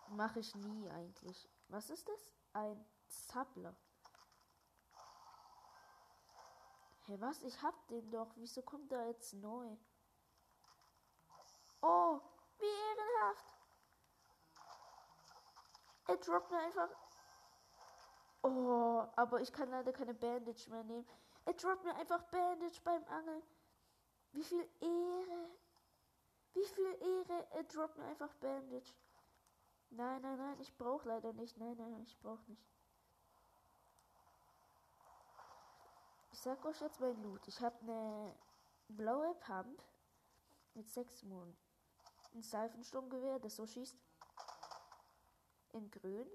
Mache 0.10 0.40
ich 0.40 0.54
nie 0.56 0.90
eigentlich. 0.90 1.50
Was 1.70 1.90
ist 1.90 2.08
das? 2.10 2.34
Ein 2.54 2.86
Zappler. 3.16 3.76
Hä, 7.06 7.12
hey, 7.12 7.22
was? 7.22 7.42
Ich 7.44 7.62
hab 7.62 7.88
den 7.88 8.10
doch. 8.12 8.32
Wieso 8.36 8.62
kommt 8.62 8.92
er 8.92 9.08
jetzt 9.08 9.34
neu? 9.34 9.78
Oh, 11.82 12.20
wie 12.58 12.66
ehrenhaft. 12.66 13.46
Er 16.08 16.18
droppt 16.18 16.52
mir 16.52 16.60
einfach. 16.60 16.90
Oh, 18.42 19.06
aber 19.16 19.42
ich 19.42 19.52
kann 19.54 19.70
leider 19.70 19.92
keine 19.94 20.14
Bandage 20.14 20.70
mehr 20.70 20.84
nehmen. 20.84 21.08
Er 21.46 21.54
droppt 21.54 21.84
mir 21.84 21.96
einfach 21.96 22.24
Bandage 22.24 22.82
beim 22.84 23.04
Angeln. 23.06 23.44
Wie 24.32 24.44
viel 24.44 24.68
Ehre. 24.82 25.50
Wie 26.54 26.66
viel 26.66 26.98
Ehre. 27.02 27.48
Er 27.52 27.64
droppt 27.64 27.98
mir 27.98 28.06
einfach 28.06 28.34
Bandage. 28.36 28.94
Nein, 29.92 30.22
nein, 30.22 30.38
nein, 30.38 30.60
ich 30.60 30.76
brauche 30.78 31.08
leider 31.08 31.34
nicht. 31.34 31.58
Nein, 31.58 31.78
nein, 31.78 32.04
ich 32.04 32.18
brauche 32.20 32.44
nicht. 32.50 32.75
Ich 36.36 36.42
sag 36.42 36.66
euch 36.66 36.82
jetzt 36.82 37.00
mein 37.00 37.16
Loot. 37.24 37.48
Ich 37.48 37.62
habe 37.62 37.80
eine 37.80 38.36
blaue 38.90 39.34
Pump 39.36 39.82
mit 40.74 40.90
sechs 40.90 41.24
Monden. 41.24 41.58
Ein 42.34 42.42
Seifensturmgewehr, 42.44 43.40
das 43.40 43.56
so 43.56 43.66
schießt. 43.66 43.96
In 45.72 45.90
grün. 45.90 46.28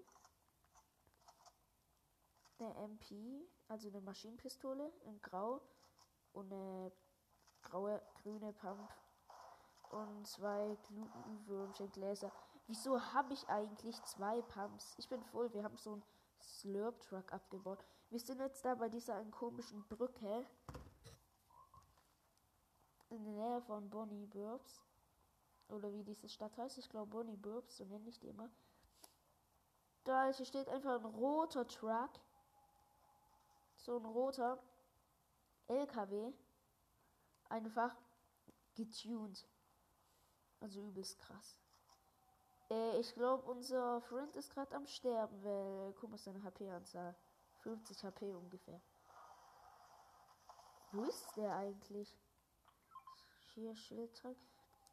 Eine 2.59 2.75
MP, 2.77 3.47
also 3.69 3.89
eine 3.89 4.01
Maschinenpistole 4.01 4.91
in 5.05 5.21
grau. 5.21 5.61
Und 6.33 6.51
eine 6.51 6.91
graue, 7.61 8.01
grüne 8.23 8.55
Pump. 8.55 8.89
Und 9.91 10.27
zwei 10.27 10.79
Glühwürmchen-Gläser. 10.89 12.33
Wieso 12.69 12.99
habe 13.13 13.35
ich 13.35 13.47
eigentlich 13.51 14.03
zwei 14.05 14.41
Pumps? 14.41 14.95
Ich 14.97 15.11
bin 15.11 15.23
voll. 15.25 15.53
Wir 15.53 15.63
haben 15.63 15.77
so 15.77 15.93
einen 15.93 16.05
Slurp-Truck 16.41 17.35
abgebaut. 17.35 17.85
Wir 18.11 18.19
sind 18.19 18.41
jetzt 18.41 18.65
da 18.65 18.75
bei 18.75 18.89
dieser 18.89 19.25
komischen 19.27 19.87
Brücke. 19.87 20.45
In 23.09 23.25
der 23.25 23.35
Nähe 23.35 23.63
von 23.63 23.89
Bonnie 23.89 24.27
Burbs. 24.27 24.83
Oder 25.69 25.93
wie 25.93 26.03
diese 26.03 26.29
Stadt 26.29 26.59
heißt. 26.59 26.79
Ich 26.79 26.89
glaube 26.89 27.09
Bonnie 27.09 27.37
Burbs, 27.37 27.77
so 27.77 27.85
nenne 27.85 28.09
ich 28.09 28.19
die 28.19 28.27
immer. 28.27 28.51
Da 30.03 30.33
hier 30.33 30.45
steht 30.45 30.69
einfach 30.69 30.97
ein 30.97 31.05
roter 31.05 31.65
Truck. 31.69 32.11
So 33.77 33.97
ein 33.97 34.05
roter 34.05 34.61
LKW. 35.69 36.33
Einfach 37.49 37.95
getuned. 38.75 39.47
Also 40.59 40.81
übelst 40.81 41.17
krass. 41.21 41.61
Äh, 42.71 42.99
ich 42.99 43.15
glaube, 43.15 43.49
unser 43.49 44.01
Freund 44.01 44.35
ist 44.35 44.51
gerade 44.51 44.75
am 44.75 44.87
Sterben, 44.87 45.45
weil, 45.45 45.93
guck 46.01 46.11
mal, 46.11 46.19
seine 46.19 46.43
HP-Anzahl. 46.43 47.15
50 47.63 48.05
HP 48.05 48.35
ungefähr. 48.35 48.81
Wo 50.93 51.05
ist 51.05 51.37
der 51.37 51.55
eigentlich? 51.55 52.19
Hier, 53.55 53.75
Schildtrank. 53.77 54.37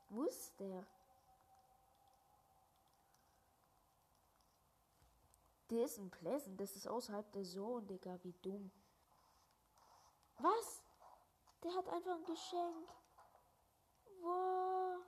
Wo 0.09 0.23
ist 0.23 0.59
der? 0.59 0.85
Der 5.69 5.83
ist 5.83 5.97
ein 5.97 6.09
Pleasant. 6.09 6.59
Das 6.59 6.75
ist 6.75 6.87
außerhalb 6.87 7.31
der 7.31 7.43
Zone, 7.43 7.85
Digga. 7.85 8.17
Wie 8.23 8.33
dumm. 8.41 8.71
Was? 10.37 10.83
Der 11.63 11.73
hat 11.73 11.89
einfach 11.89 12.15
ein 12.15 12.25
Geschenk. 12.25 12.89
Wow. 14.21 15.01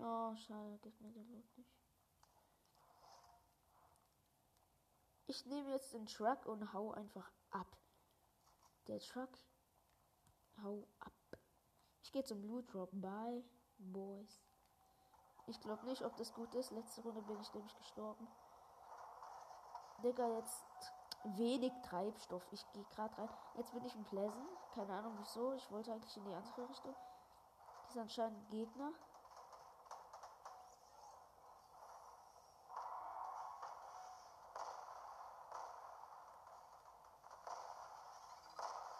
Oh, 0.00 0.34
schade, 0.36 0.78
gibt 0.78 1.00
mir 1.00 1.10
der 1.10 1.24
Loot 1.24 1.58
nicht. 1.58 1.77
Ich 5.30 5.44
nehme 5.44 5.70
jetzt 5.72 5.92
den 5.92 6.06
Truck 6.06 6.46
und 6.46 6.72
hau 6.72 6.92
einfach 6.92 7.30
ab. 7.50 7.76
Der 8.86 8.98
Truck. 8.98 9.28
Hau 10.62 10.88
ab. 11.00 11.12
Ich 12.02 12.10
gehe 12.12 12.24
zum 12.24 12.42
Loot 12.44 12.72
Drop. 12.72 12.88
Bye, 12.92 13.44
Boys. 13.76 14.40
Ich 15.46 15.60
glaube 15.60 15.84
nicht, 15.84 16.02
ob 16.02 16.16
das 16.16 16.32
gut 16.32 16.54
ist. 16.54 16.70
Letzte 16.70 17.02
Runde 17.02 17.20
bin 17.20 17.38
ich 17.42 17.52
nämlich 17.52 17.76
gestorben. 17.76 18.26
Digga, 20.02 20.26
jetzt 20.28 20.64
wenig 21.24 21.74
Treibstoff. 21.82 22.46
Ich 22.50 22.64
gehe 22.72 22.84
gerade 22.84 23.18
rein. 23.18 23.28
Jetzt 23.56 23.74
bin 23.74 23.84
ich 23.84 23.94
im 23.94 24.04
Pleasant. 24.04 24.48
Keine 24.74 24.94
Ahnung 24.94 25.14
wieso. 25.18 25.52
Ich 25.52 25.70
wollte 25.70 25.92
eigentlich 25.92 26.16
in 26.16 26.24
die 26.24 26.34
andere 26.34 26.66
Richtung. 26.70 26.96
Das 27.82 27.96
ist 27.96 28.00
anscheinend 28.00 28.38
ein 28.38 28.48
Gegner. 28.48 28.92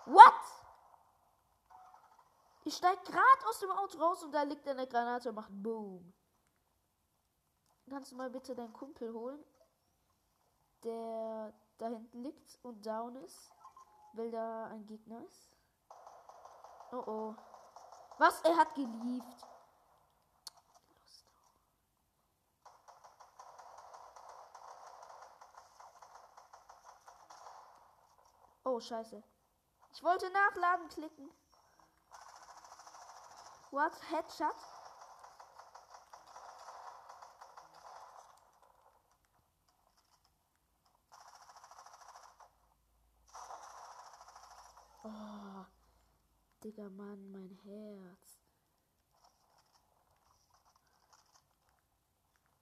What? 0.09 0.33
Ich 2.69 2.77
steig 2.77 3.03
gerade 3.03 3.47
aus 3.47 3.61
dem 3.61 3.71
Auto 3.71 3.97
raus 3.97 4.23
und 4.23 4.31
da 4.31 4.43
liegt 4.43 4.69
eine 4.69 4.87
Granate 4.87 5.31
und 5.31 5.37
macht 5.37 5.49
Boom. 5.51 6.13
Kannst 7.89 8.13
du 8.13 8.17
mal 8.17 8.29
bitte 8.29 8.55
deinen 8.55 8.75
Kumpel 8.75 9.11
holen, 9.11 9.43
der 10.85 11.55
da 11.79 11.87
hinten 11.87 12.25
liegt 12.25 12.59
und 12.63 12.85
down 12.85 13.17
ist, 13.25 13.55
weil 14.13 14.31
da 14.31 14.67
ein 14.67 14.85
Gegner 14.85 15.25
ist? 15.25 15.51
Oh 16.93 17.05
oh. 17.07 17.35
Was? 18.19 18.43
Er 18.43 18.55
hat 18.55 18.75
gelieft. 18.75 19.47
Oh, 28.65 28.79
scheiße. 28.79 29.23
Ich 29.91 30.03
wollte 30.03 30.29
nachladen 30.29 30.87
klicken. 30.91 31.33
What? 33.71 33.93
Headshot? 34.11 34.55
Oh, 45.05 45.67
Digga, 46.65 46.89
Mann, 46.89 47.31
mein 47.31 47.51
Herz. 47.63 48.41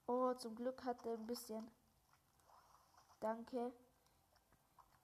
Oh, 0.09 0.35
zum 0.35 0.57
Glück 0.57 0.85
hat 0.85 1.07
er 1.07 1.13
ein 1.13 1.27
bisschen. 1.27 1.71
Danke. 3.21 3.73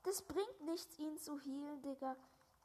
Das 0.02 0.20
bringt 0.22 0.60
nichts, 0.62 0.98
ihn 0.98 1.16
zu 1.16 1.38
healen, 1.38 1.80
Digga. 1.82 2.16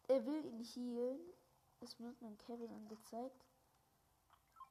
Er 0.08 0.26
will 0.26 0.44
ihn 0.44 0.64
healen. 0.64 1.37
Wird 1.80 2.00
mir 2.00 2.36
Kevin 2.38 2.72
angezeigt. 2.72 3.46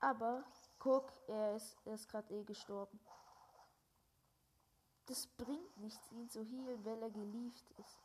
Aber, 0.00 0.44
guck, 0.78 1.12
er 1.26 1.56
ist, 1.56 1.76
er 1.84 1.94
ist 1.94 2.08
gerade 2.08 2.34
eh 2.34 2.44
gestorben. 2.44 3.00
Das 5.06 5.26
bringt 5.26 5.76
nichts, 5.78 6.10
ihn 6.10 6.28
zu 6.28 6.42
healen, 6.42 6.84
weil 6.84 7.00
er 7.02 7.10
gelieft 7.10 7.70
ist. 7.78 8.00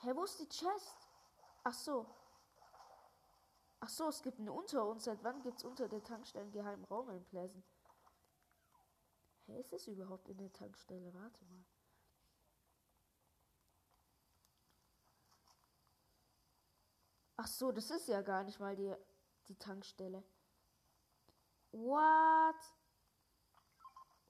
Hä, 0.00 0.12
wo 0.14 0.24
ist 0.24 0.38
die 0.40 0.48
Chest? 0.48 1.08
Ach 1.64 1.74
so. 1.74 2.06
Ach 3.80 3.88
so, 3.88 4.08
es 4.08 4.22
gibt 4.22 4.40
eine 4.40 4.52
unter 4.52 4.84
uns. 4.86 5.04
Seit 5.04 5.22
wann 5.22 5.42
gibt 5.42 5.58
es 5.58 5.64
unter 5.64 5.88
der 5.88 6.02
Tankstelle 6.02 6.44
einen 6.44 6.52
geheimen 6.52 6.84
Raum 6.84 7.08
in 7.10 7.24
Pleasant? 7.24 7.64
Hä, 9.46 9.60
ist 9.60 9.72
es 9.72 9.86
überhaupt 9.86 10.28
in 10.28 10.38
der 10.38 10.52
Tankstelle? 10.52 11.14
Warte 11.14 11.44
mal. 11.44 11.64
Ach 17.36 17.46
so, 17.46 17.70
das 17.70 17.90
ist 17.90 18.08
ja 18.08 18.22
gar 18.22 18.44
nicht 18.44 18.58
mal 18.60 18.74
die, 18.74 18.94
die 19.48 19.58
Tankstelle. 19.58 20.24
What? 21.72 22.56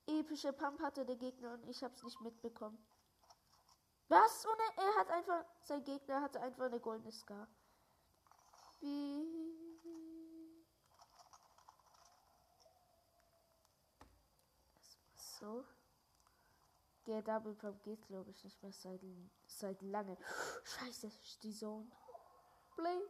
Epische 0.06 0.52
Pump 0.52 0.80
hatte 0.80 1.04
der 1.04 1.16
Gegner 1.16 1.54
und 1.54 1.68
ich 1.68 1.82
hab's 1.82 2.02
nicht 2.02 2.20
mitbekommen. 2.20 2.78
Was? 4.08 4.44
Und 4.46 4.58
er, 4.58 4.84
er 4.84 4.94
hat 4.96 5.10
einfach, 5.10 5.44
sein 5.62 5.84
Gegner 5.84 6.20
hatte 6.20 6.40
einfach 6.40 6.64
eine 6.64 6.80
goldene 6.80 7.12
Scar. 7.12 7.48
Wie? 8.80 9.46
So. 15.14 15.64
Der 17.06 17.22
Double 17.22 17.54
Pump 17.54 17.82
geht, 17.84 18.04
glaube 18.06 18.30
ich, 18.30 18.42
nicht 18.42 18.60
mehr 18.62 18.72
seit, 18.72 19.00
seit 19.46 19.80
lange. 19.82 20.16
Scheiße, 20.64 21.10
die 21.42 21.52
Zone. 21.52 21.88
Play, 22.76 23.02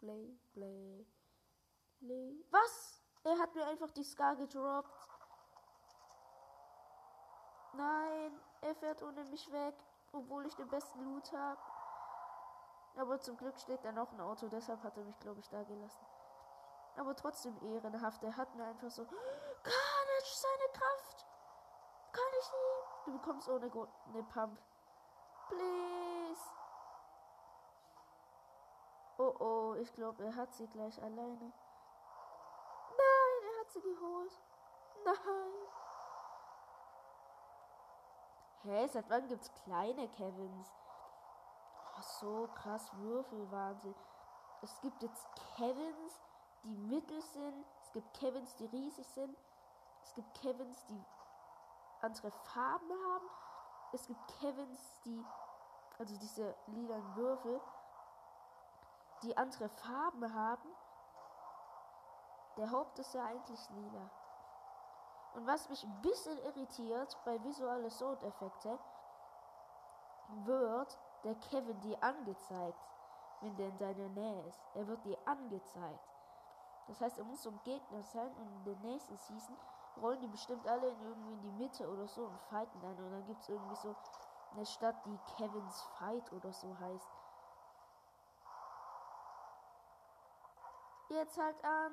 play, 0.00 0.38
play, 0.52 1.06
play. 1.98 2.44
Was? 2.50 3.02
Er 3.22 3.38
hat 3.38 3.54
mir 3.54 3.66
einfach 3.66 3.90
die 3.90 4.02
Scar 4.02 4.34
gedroppt. 4.36 4.90
Nein, 7.74 8.40
er 8.62 8.74
fährt 8.74 9.02
ohne 9.02 9.24
mich 9.24 9.50
weg, 9.52 9.74
obwohl 10.12 10.46
ich 10.46 10.54
den 10.56 10.68
besten 10.68 11.04
Loot 11.04 11.32
habe. 11.32 11.60
Aber 12.96 13.20
zum 13.20 13.36
Glück 13.36 13.58
steht 13.58 13.84
da 13.84 13.92
noch 13.92 14.10
ein 14.12 14.20
Auto, 14.20 14.48
deshalb 14.48 14.82
hat 14.82 14.96
er 14.96 15.04
mich, 15.04 15.18
glaube 15.20 15.40
ich, 15.40 15.48
da 15.48 15.62
gelassen. 15.62 16.06
Aber 16.96 17.14
trotzdem 17.14 17.56
ehrenhaft. 17.62 18.22
Er 18.22 18.36
hat 18.36 18.54
mir 18.54 18.64
einfach 18.64 18.90
so. 18.90 19.04
Carnage, 19.04 20.34
seine 20.34 20.72
Kraft! 20.72 21.26
Kann 22.12 22.32
ich 22.40 22.52
nie? 22.52 23.06
Du 23.06 23.18
bekommst 23.18 23.48
ohne 23.48 23.70
Grund 23.70 23.90
eine 24.08 24.22
Pump. 24.24 24.58
Please! 25.48 26.59
Oh 29.22 29.34
oh, 29.38 29.74
ich 29.74 29.92
glaube, 29.92 30.24
er 30.24 30.34
hat 30.34 30.54
sie 30.54 30.66
gleich 30.66 30.98
alleine. 31.02 31.52
Nein, 32.96 33.36
er 33.44 33.60
hat 33.60 33.70
sie 33.70 33.82
geholt. 33.82 34.32
Nein. 35.04 35.52
Hä, 38.62 38.86
seit 38.86 39.10
wann 39.10 39.28
gibt's 39.28 39.52
kleine 39.64 40.08
Kevins? 40.08 40.72
Oh, 41.98 42.02
so 42.18 42.48
krass 42.54 42.90
Würfelwahnsinn. 42.96 43.94
Es 44.62 44.80
gibt 44.80 45.02
jetzt 45.02 45.26
Kevins, 45.54 46.22
die 46.64 46.78
mittel 46.78 47.20
sind. 47.20 47.66
Es 47.82 47.92
gibt 47.92 48.14
Kevins, 48.14 48.56
die 48.56 48.66
riesig 48.68 49.06
sind. 49.08 49.36
Es 50.02 50.14
gibt 50.14 50.32
Kevins, 50.40 50.86
die 50.86 51.04
andere 52.00 52.30
Farben 52.30 52.90
haben. 52.90 53.28
Es 53.92 54.06
gibt 54.06 54.26
Kevins, 54.40 55.02
die, 55.04 55.22
also 55.98 56.16
diese 56.16 56.56
lilanen 56.68 57.16
Würfel, 57.16 57.60
die 59.22 59.36
andere 59.36 59.68
Farben 59.68 60.34
haben. 60.34 60.68
Der 62.56 62.70
Haupt 62.70 62.98
ist 62.98 63.14
ja 63.14 63.24
eigentlich 63.24 63.70
lila. 63.70 64.10
Und 65.34 65.46
was 65.46 65.68
mich 65.68 65.84
ein 65.84 66.02
bisschen 66.02 66.38
irritiert 66.38 67.16
bei 67.24 67.42
visuelle 67.44 67.90
Soundeffekte, 67.90 68.78
wird 70.44 70.98
der 71.24 71.34
Kevin 71.36 71.80
dir 71.80 72.02
angezeigt, 72.02 72.78
wenn 73.40 73.56
der 73.56 73.68
in 73.68 73.78
deiner 73.78 74.08
Nähe 74.08 74.42
ist. 74.46 74.60
Er 74.74 74.86
wird 74.86 75.04
dir 75.04 75.18
angezeigt. 75.26 76.08
Das 76.88 77.00
heißt, 77.00 77.18
er 77.18 77.24
muss 77.24 77.42
so 77.42 77.50
ein 77.50 77.60
Gegner 77.62 78.02
sein 78.02 78.32
und 78.36 78.48
in 78.48 78.64
der 78.64 78.76
nächsten 78.90 79.16
Season 79.16 79.56
rollen 80.00 80.20
die 80.20 80.28
bestimmt 80.28 80.66
alle 80.66 80.88
in 80.88 81.02
irgendwie 81.02 81.32
in 81.32 81.42
die 81.42 81.52
Mitte 81.52 81.88
oder 81.88 82.08
so 82.08 82.24
und 82.24 82.40
fighten 82.42 82.80
dann. 82.80 82.96
Und 82.98 83.10
dann 83.10 83.26
gibt 83.26 83.40
es 83.42 83.48
irgendwie 83.48 83.76
so 83.76 83.94
eine 84.52 84.66
Stadt, 84.66 84.96
die 85.04 85.18
Kevins 85.36 85.82
Fight 85.98 86.32
oder 86.32 86.52
so 86.52 86.76
heißt. 86.78 87.08
Jetzt 91.10 91.36
halt 91.36 91.64
an. 91.64 91.92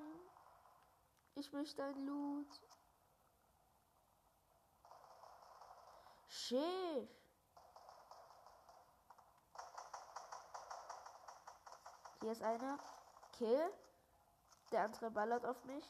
Ich 1.33 1.51
möchte 1.51 1.83
ein 1.83 2.05
Loot. 2.05 2.61
Schiff. 6.27 7.09
Hier 12.21 12.31
ist 12.31 12.43
einer. 12.43 12.77
Kill. 13.31 13.73
Der 14.71 14.83
andere 14.83 15.09
ballert 15.09 15.45
auf 15.47 15.63
mich. 15.65 15.85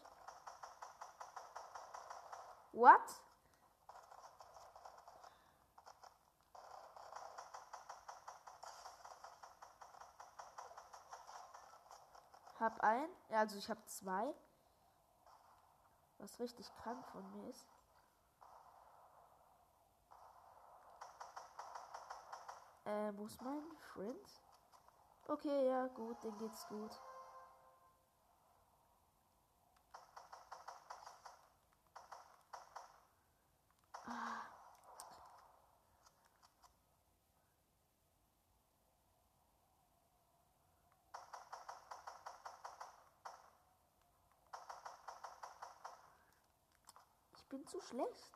What? 2.72 3.27
Hab 12.60 12.80
ein, 12.82 13.08
also 13.30 13.58
ich 13.58 13.70
habe 13.70 13.84
zwei. 13.86 14.34
Was 16.18 16.40
richtig 16.40 16.68
krank 16.78 17.06
von 17.12 17.32
mir 17.32 17.50
ist. 17.50 17.68
Äh, 22.86 23.14
wo 23.16 23.26
ist 23.26 23.42
mein 23.44 23.62
Friend? 23.94 24.42
Okay, 25.28 25.68
ja, 25.68 25.88
gut, 25.88 26.24
den 26.24 26.36
geht's 26.40 26.68
gut. 26.68 26.92
Bin 47.50 47.66
zu 47.68 47.80
schlecht. 47.82 48.32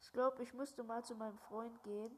Ich 0.00 0.12
glaube, 0.12 0.42
ich 0.42 0.54
müsste 0.54 0.84
mal 0.84 1.04
zu 1.04 1.14
meinem 1.14 1.38
Freund 1.38 1.82
gehen. 1.82 2.16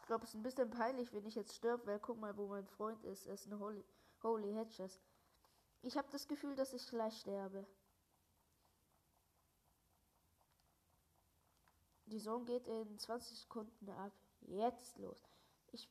Ich 0.00 0.06
glaube, 0.06 0.24
es 0.24 0.30
ist 0.30 0.36
ein 0.36 0.42
bisschen 0.42 0.70
peinlich, 0.70 1.12
wenn 1.12 1.26
ich 1.26 1.34
jetzt 1.34 1.54
sterbe, 1.54 1.86
weil 1.86 2.00
guck 2.00 2.18
mal, 2.18 2.36
wo 2.36 2.46
mein 2.48 2.66
Freund 2.66 3.04
ist. 3.04 3.26
Er 3.26 3.34
ist 3.34 3.46
eine 3.46 3.58
Holy, 3.58 3.84
Holy 4.22 4.54
Hedges. 4.54 5.00
Ich 5.82 5.96
habe 5.96 6.08
das 6.10 6.26
Gefühl, 6.26 6.56
dass 6.56 6.72
ich 6.72 6.88
gleich 6.88 7.20
sterbe. 7.20 7.66
Die 12.10 12.18
Saison 12.18 12.46
geht 12.46 12.66
in 12.66 12.98
20 12.98 13.38
Sekunden 13.38 13.90
ab. 13.90 14.12
Jetzt 14.40 14.98
los. 14.98 15.28
Ich 15.72 15.90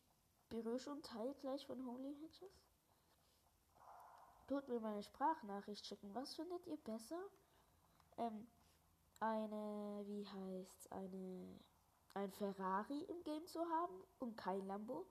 berühre 0.50 0.80
schon 0.80 1.04
Teil 1.04 1.36
gleich 1.42 1.66
von 1.68 1.86
Holy 1.86 2.16
Hedges. 2.16 2.64
Tut 4.48 4.68
mir 4.68 4.80
meine 4.80 5.04
Sprachnachricht 5.04 5.86
schicken. 5.86 6.16
Was 6.16 6.34
findet 6.34 6.66
ihr 6.66 6.78
besser? 6.78 7.22
Ähm, 8.18 8.48
eine, 9.20 10.04
wie 10.08 10.26
heißt 10.28 10.92
eine, 10.92 11.60
ein 12.16 12.32
Ferrari 12.32 13.04
im 13.04 13.24
Game 13.24 13.46
zu 13.46 13.60
haben 13.60 14.04
und 14.18 14.38
kein 14.38 14.66
Lambo? 14.66 15.06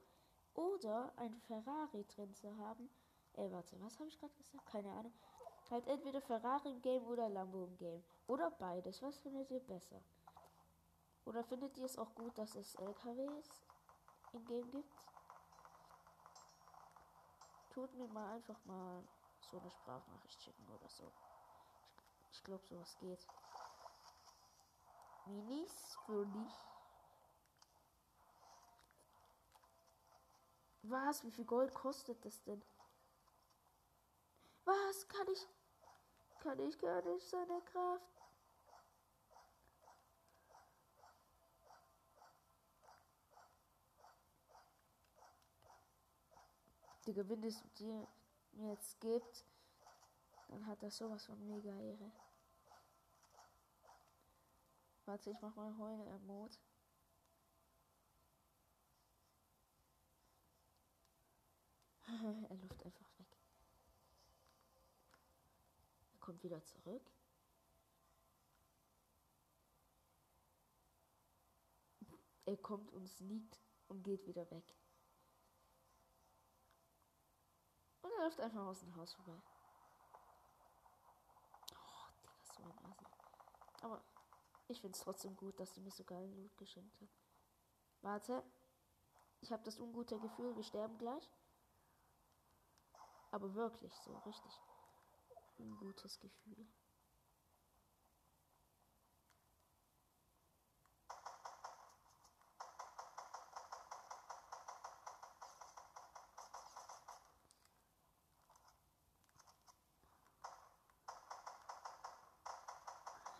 Oder 0.54 1.12
ein 1.16 1.36
Ferrari 1.46 2.04
drin 2.04 2.34
zu 2.34 2.56
haben? 2.56 2.90
Äh, 3.34 3.48
warte, 3.52 3.80
was 3.80 3.96
habe 4.00 4.08
ich 4.08 4.18
gerade 4.18 4.34
gesagt? 4.34 4.66
Keine 4.66 4.90
Ahnung. 4.90 5.12
Halt 5.70 5.86
entweder 5.86 6.20
Ferrari 6.20 6.70
im 6.70 6.82
Game 6.82 7.04
oder 7.06 7.28
Lambo 7.28 7.64
im 7.64 7.76
Game. 7.76 8.02
Oder 8.26 8.50
beides. 8.50 9.02
Was 9.02 9.18
findet 9.18 9.50
ihr 9.52 9.60
besser? 9.60 10.02
Oder 11.26 11.42
findet 11.42 11.76
ihr 11.76 11.84
es 11.84 11.98
auch 11.98 12.14
gut, 12.14 12.38
dass 12.38 12.54
es 12.54 12.76
LKWs 12.76 13.50
im 14.32 14.44
Game 14.44 14.70
gibt? 14.70 14.94
Tut 17.70 17.92
mir 17.94 18.06
mal 18.08 18.34
einfach 18.34 18.64
mal 18.64 19.02
so 19.40 19.58
eine 19.58 19.70
Sprachnachricht 19.70 20.40
schicken 20.40 20.66
oder 20.68 20.88
so. 20.88 21.12
Ich, 22.30 22.38
ich 22.38 22.44
glaube, 22.44 22.64
sowas 22.66 22.96
geht. 22.98 23.26
Minis 25.26 25.98
für 26.06 26.24
dich. 26.26 26.52
Was? 30.82 31.24
Wie 31.24 31.32
viel 31.32 31.44
Gold 31.44 31.74
kostet 31.74 32.24
das 32.24 32.40
denn? 32.44 32.62
Was? 34.64 35.08
Kann 35.08 35.26
ich. 35.32 35.48
Kann 36.38 36.60
ich 36.60 36.78
gar 36.78 37.02
nicht 37.02 37.28
seine 37.28 37.60
Kraft. 37.62 38.15
Digga, 47.06 47.28
wenn 47.28 47.44
es 47.44 47.62
dir 47.78 48.08
mir 48.52 48.72
jetzt 48.72 49.00
gibt, 49.00 49.44
dann 50.48 50.66
hat 50.66 50.82
das 50.82 50.96
sowas 50.96 51.24
von 51.24 51.46
mega 51.46 51.70
Ehre. 51.70 52.10
Warte, 55.04 55.30
ich 55.30 55.40
mach 55.40 55.54
mal 55.54 55.76
Heule 55.78 56.04
im 56.16 56.26
er 62.48 62.56
läuft 62.56 62.84
einfach 62.84 63.18
weg. 63.18 63.38
Er 66.12 66.18
kommt 66.18 66.42
wieder 66.42 66.62
zurück. 66.64 67.02
Er 72.46 72.56
kommt 72.56 72.92
und 72.92 73.08
sneakt 73.08 73.60
und 73.88 74.02
geht 74.02 74.26
wieder 74.26 74.48
weg. 74.50 74.64
Und 78.06 78.12
er 78.12 78.18
läuft 78.20 78.40
einfach 78.40 78.64
aus 78.66 78.80
dem 78.80 78.94
Haus 78.94 79.14
vorbei. 79.14 79.42
Oh, 81.72 82.06
Digga, 82.20 82.32
so 82.44 82.62
ein 82.62 82.84
Assi. 82.88 83.04
Aber 83.82 84.00
ich 84.68 84.80
finde 84.80 84.96
es 84.96 85.02
trotzdem 85.02 85.36
gut, 85.36 85.58
dass 85.58 85.74
du 85.74 85.80
mir 85.80 85.90
so 85.90 86.04
geilen 86.04 86.32
Loot 86.36 86.56
geschenkt 86.56 86.96
hast. 87.00 87.18
Warte. 88.02 88.44
Ich 89.40 89.50
habe 89.50 89.64
das 89.64 89.80
ungute 89.80 90.20
Gefühl, 90.20 90.54
wir 90.54 90.62
sterben 90.62 90.96
gleich. 90.98 91.28
Aber 93.32 93.52
wirklich 93.54 93.92
so, 93.96 94.16
richtig. 94.18 94.52
Ein 95.58 95.76
gutes 95.76 96.20
Gefühl. 96.20 96.68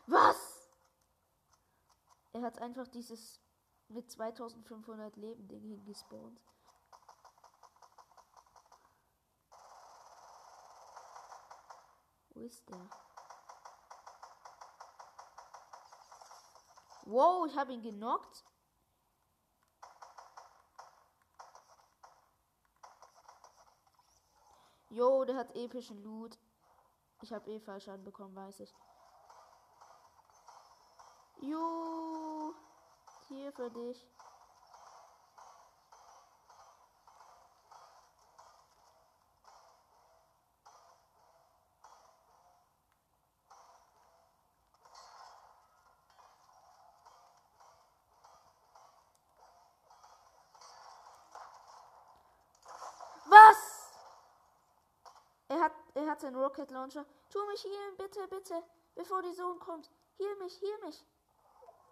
Was? 0.06 0.68
Er 2.32 2.42
hat 2.42 2.58
einfach 2.60 2.86
dieses 2.88 3.40
mit 3.88 4.10
2500 4.10 5.16
Leben 5.16 5.48
Ding 5.48 5.62
hingespawnt. 5.62 6.40
Wo 12.30 12.40
ist 12.40 12.68
der? 12.68 12.90
Wow, 17.06 17.46
ich 17.46 17.56
habe 17.56 17.72
ihn 17.72 17.82
genockt. 17.82 18.44
Jo, 24.90 25.24
der 25.24 25.36
hat 25.36 25.54
epischen 25.56 26.02
Loot. 26.02 26.38
Ich 27.22 27.32
habe 27.32 27.50
eh 27.50 27.60
Fallschaden 27.60 28.04
bekommen, 28.04 28.34
weiß 28.34 28.60
ich. 28.60 28.74
Jo, 31.40 32.54
hier 33.28 33.52
für 33.52 33.70
dich. 33.70 34.06
Was? 53.28 53.92
Er 55.48 55.60
hat, 55.60 55.72
er 55.94 56.06
hat 56.08 56.20
seinen 56.20 56.36
Rocket 56.36 56.70
Launcher. 56.70 57.04
Tu 57.30 57.44
mich 57.46 57.64
healen, 57.64 57.96
bitte, 57.96 58.26
bitte, 58.28 58.62
bevor 58.94 59.22
die 59.22 59.34
Sohn 59.34 59.58
kommt. 59.58 59.90
Heal 60.16 60.36
mich, 60.36 60.60
heal 60.60 60.78
mich. 60.84 61.04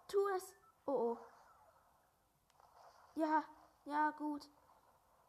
Tu 0.09 0.29
es. 0.29 0.55
Oh, 0.87 0.93
oh. 0.93 1.19
Ja, 3.15 3.45
ja, 3.85 4.11
gut. 4.11 4.49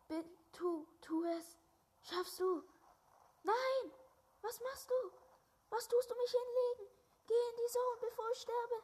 Bitte, 0.07 0.29
tu, 0.51 0.87
tu 1.01 1.23
es. 1.23 1.57
Schaffst 2.01 2.39
du. 2.39 2.63
Nein! 3.43 3.91
Was 4.41 4.59
machst 4.61 4.89
du? 4.89 5.11
Was 5.69 5.87
tust 5.87 6.09
du 6.09 6.15
mich 6.15 6.31
hinlegen? 6.31 6.95
Geh 7.27 7.33
in 7.33 7.57
die 7.57 7.71
Zone, 7.71 7.97
bevor 8.01 8.25
ich 8.31 8.39
sterbe. 8.39 8.83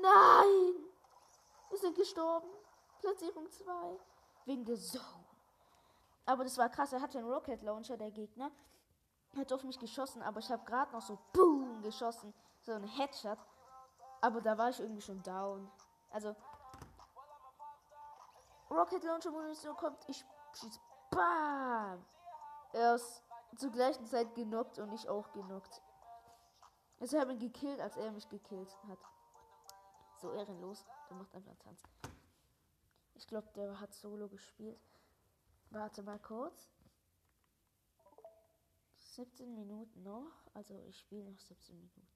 Nein! 0.00 0.86
Wir 1.70 1.78
sind 1.78 1.96
gestorben. 1.96 2.48
Platzierung 3.00 3.50
2. 3.50 4.00
Wegen 4.46 4.64
der 4.64 4.78
Zone. 4.78 5.26
Aber 6.24 6.44
das 6.44 6.58
war 6.58 6.68
krass. 6.68 6.92
Er 6.92 7.00
hatte 7.00 7.18
einen 7.18 7.30
Rocket 7.30 7.62
Launcher, 7.62 7.96
der 7.96 8.10
Gegner. 8.10 8.50
Hat 9.36 9.52
auf 9.52 9.64
mich 9.64 9.78
geschossen, 9.78 10.22
aber 10.22 10.40
ich 10.40 10.50
habe 10.50 10.64
gerade 10.64 10.92
noch 10.92 11.02
so 11.02 11.18
Boom 11.32 11.82
geschossen. 11.82 12.32
So 12.62 12.72
ein 12.72 12.84
Headshot. 12.84 13.38
Aber 14.20 14.40
da 14.40 14.56
war 14.56 14.70
ich 14.70 14.80
irgendwie 14.80 15.02
schon 15.02 15.22
down. 15.22 15.70
Also. 16.10 16.34
Rocket 18.70 19.04
Launcher 19.04 19.30
Munition 19.30 19.76
kommt. 19.76 20.08
Ich 20.08 20.24
schieß. 20.54 20.80
Bam! 21.10 22.04
Er 22.72 22.94
ist 22.96 23.22
zur 23.56 23.70
gleichen 23.70 24.06
Zeit 24.06 24.34
genockt 24.34 24.78
und 24.78 24.92
ich 24.92 25.08
auch 25.08 25.30
genockt. 25.32 25.82
Also 26.98 27.16
ich 27.16 27.20
habe 27.20 27.32
ihn 27.32 27.38
gekillt, 27.38 27.80
als 27.80 27.96
er 27.96 28.10
mich 28.10 28.28
gekillt 28.28 28.76
hat. 28.88 28.98
So 30.16 30.32
ehrenlos. 30.32 30.84
Der 31.08 31.16
macht 31.16 31.34
einfach 31.34 31.50
einen 31.50 31.58
Tanz. 31.60 31.82
Ich 33.14 33.26
glaube, 33.26 33.48
der 33.54 33.78
hat 33.80 33.94
Solo 33.94 34.28
gespielt. 34.28 34.80
Warte 35.70 36.02
mal 36.02 36.18
kurz. 36.18 36.70
17 38.96 39.54
Minuten 39.54 40.02
noch. 40.02 40.32
Also 40.54 40.78
ich 40.88 40.98
spiele 40.98 41.30
noch 41.30 41.38
17 41.38 41.74
Minuten. 41.76 42.15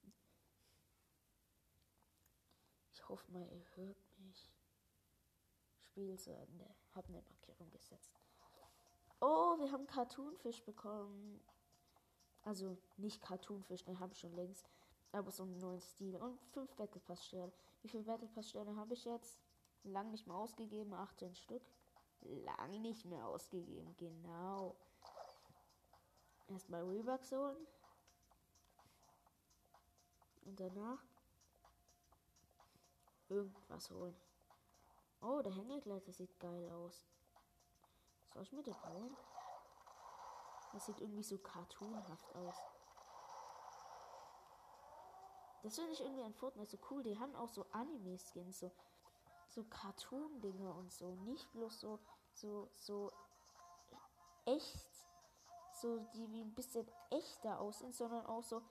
Ich 3.01 3.09
hoffe 3.09 3.33
mal, 3.33 3.49
ihr 3.51 3.65
hört 3.77 4.19
mich. 4.19 4.53
Spiel 5.79 6.19
zu 6.19 6.35
Ende. 6.35 6.67
Hab 6.95 7.09
eine 7.09 7.23
Markierung 7.23 7.71
gesetzt. 7.71 8.13
Oh, 9.21 9.59
wir 9.59 9.73
haben 9.73 9.87
Cartoonfisch 9.87 10.63
bekommen. 10.65 11.41
Also 12.43 12.77
nicht 12.99 13.23
Cartoonfisch, 13.23 13.85
den 13.85 13.99
habe 14.01 14.13
ich 14.13 14.21
schon 14.21 14.35
längst. 14.35 14.69
Aber 15.13 15.31
so 15.31 15.43
einen 15.43 15.59
neuen 15.59 15.81
Stil. 15.81 16.17
Und 16.17 16.39
5 16.53 16.75
Battle 16.75 17.01
Pass 17.01 17.25
Sterne. 17.25 17.53
Wie 17.83 17.89
viele 17.89 18.05
Battle 18.05 18.29
Pass 18.29 18.51
Sterne 18.51 18.77
habe 18.77 18.95
ich 18.95 19.05
jetzt? 19.05 19.41
Lang 19.83 20.11
nicht 20.11 20.27
mehr 20.27 20.37
ausgegeben, 20.37 20.93
18 20.93 21.35
Stück. 21.35 21.63
Lang 22.21 22.83
nicht 22.83 23.07
mehr 23.07 23.27
ausgegeben, 23.27 23.97
genau. 23.97 24.77
Erstmal 26.49 26.83
Rebucks 26.83 27.33
holen. 27.33 27.67
Und 30.43 30.61
danach 30.61 31.03
irgendwas 33.31 33.91
holen. 33.91 34.17
Oh, 35.23 35.41
der 35.43 35.53
Hängegleiter 35.53 36.13
sieht 36.13 36.39
geil 36.41 36.71
aus. 36.71 37.07
Soll 38.33 38.43
ich 38.43 38.53
mir 38.53 38.63
den 38.63 38.75
holen? 38.85 39.17
Das 40.73 40.87
sieht 40.87 41.01
irgendwie 41.01 41.23
so 41.23 41.37
cartoonhaft 41.39 42.35
aus. 42.37 42.57
Das 45.63 45.75
finde 45.75 45.93
ich 45.93 46.01
irgendwie 46.01 46.23
an 46.23 46.33
Fortnite 46.33 46.71
so 46.71 46.79
cool. 46.91 47.03
Die 47.03 47.19
haben 47.19 47.35
auch 47.37 47.49
so 47.49 47.67
Anime-Skins, 47.73 48.61
so, 48.61 48.71
so 49.49 49.65
Cartoon-Dinger 49.65 50.75
und 50.75 50.93
so. 50.93 51.15
Nicht 51.17 51.51
bloß 51.53 51.81
so, 51.81 51.99
so, 52.33 52.71
so 52.77 53.13
echt, 54.47 54.89
so 55.75 55.99
die 56.15 56.31
wie 56.31 56.43
ein 56.43 56.55
bisschen 56.55 56.89
echter 57.11 57.61
aussehen, 57.61 57.93
sondern 57.93 58.25
auch 58.27 58.43
so 58.43 58.63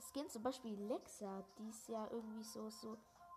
Skins, 0.00 0.32
zum 0.32 0.42
Beispiel 0.42 0.80
Lexa, 0.86 1.44
die 1.58 1.68
ist 1.68 1.88
ja 1.88 2.06
irgendwie 2.10 2.44
so, 2.44 2.70
so, 2.70 2.96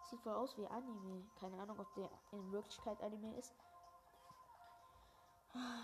sieht 0.10 0.22
voll 0.22 0.34
aus 0.34 0.58
wie 0.58 0.68
Anime. 0.68 1.26
Keine 1.40 1.60
Ahnung, 1.60 1.80
ob 1.80 1.94
der 1.96 2.10
in 2.32 2.52
Wirklichkeit 2.52 3.02
Anime 3.02 3.36
ist. 3.38 3.56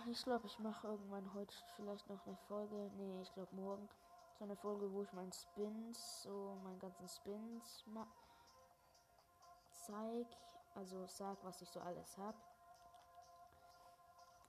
Ich 0.09 0.23
glaube, 0.23 0.47
ich 0.47 0.57
mache 0.59 0.87
irgendwann 0.87 1.33
heute 1.33 1.53
vielleicht 1.75 2.07
noch 2.09 2.25
eine 2.25 2.37
Folge. 2.47 2.89
Nee, 2.95 3.21
ich 3.21 3.33
glaube 3.33 3.53
morgen. 3.53 3.89
So 4.37 4.45
eine 4.45 4.55
Folge, 4.55 4.91
wo 4.93 5.01
ich 5.03 5.11
meinen 5.13 5.33
Spins, 5.33 6.23
so 6.23 6.57
meinen 6.63 6.79
ganzen 6.79 7.07
Spins 7.09 7.85
zeig. 9.87 10.27
Also 10.75 11.07
sag, 11.07 11.43
was 11.43 11.61
ich 11.61 11.69
so 11.69 11.79
alles 11.79 12.17
hab. 12.17 12.35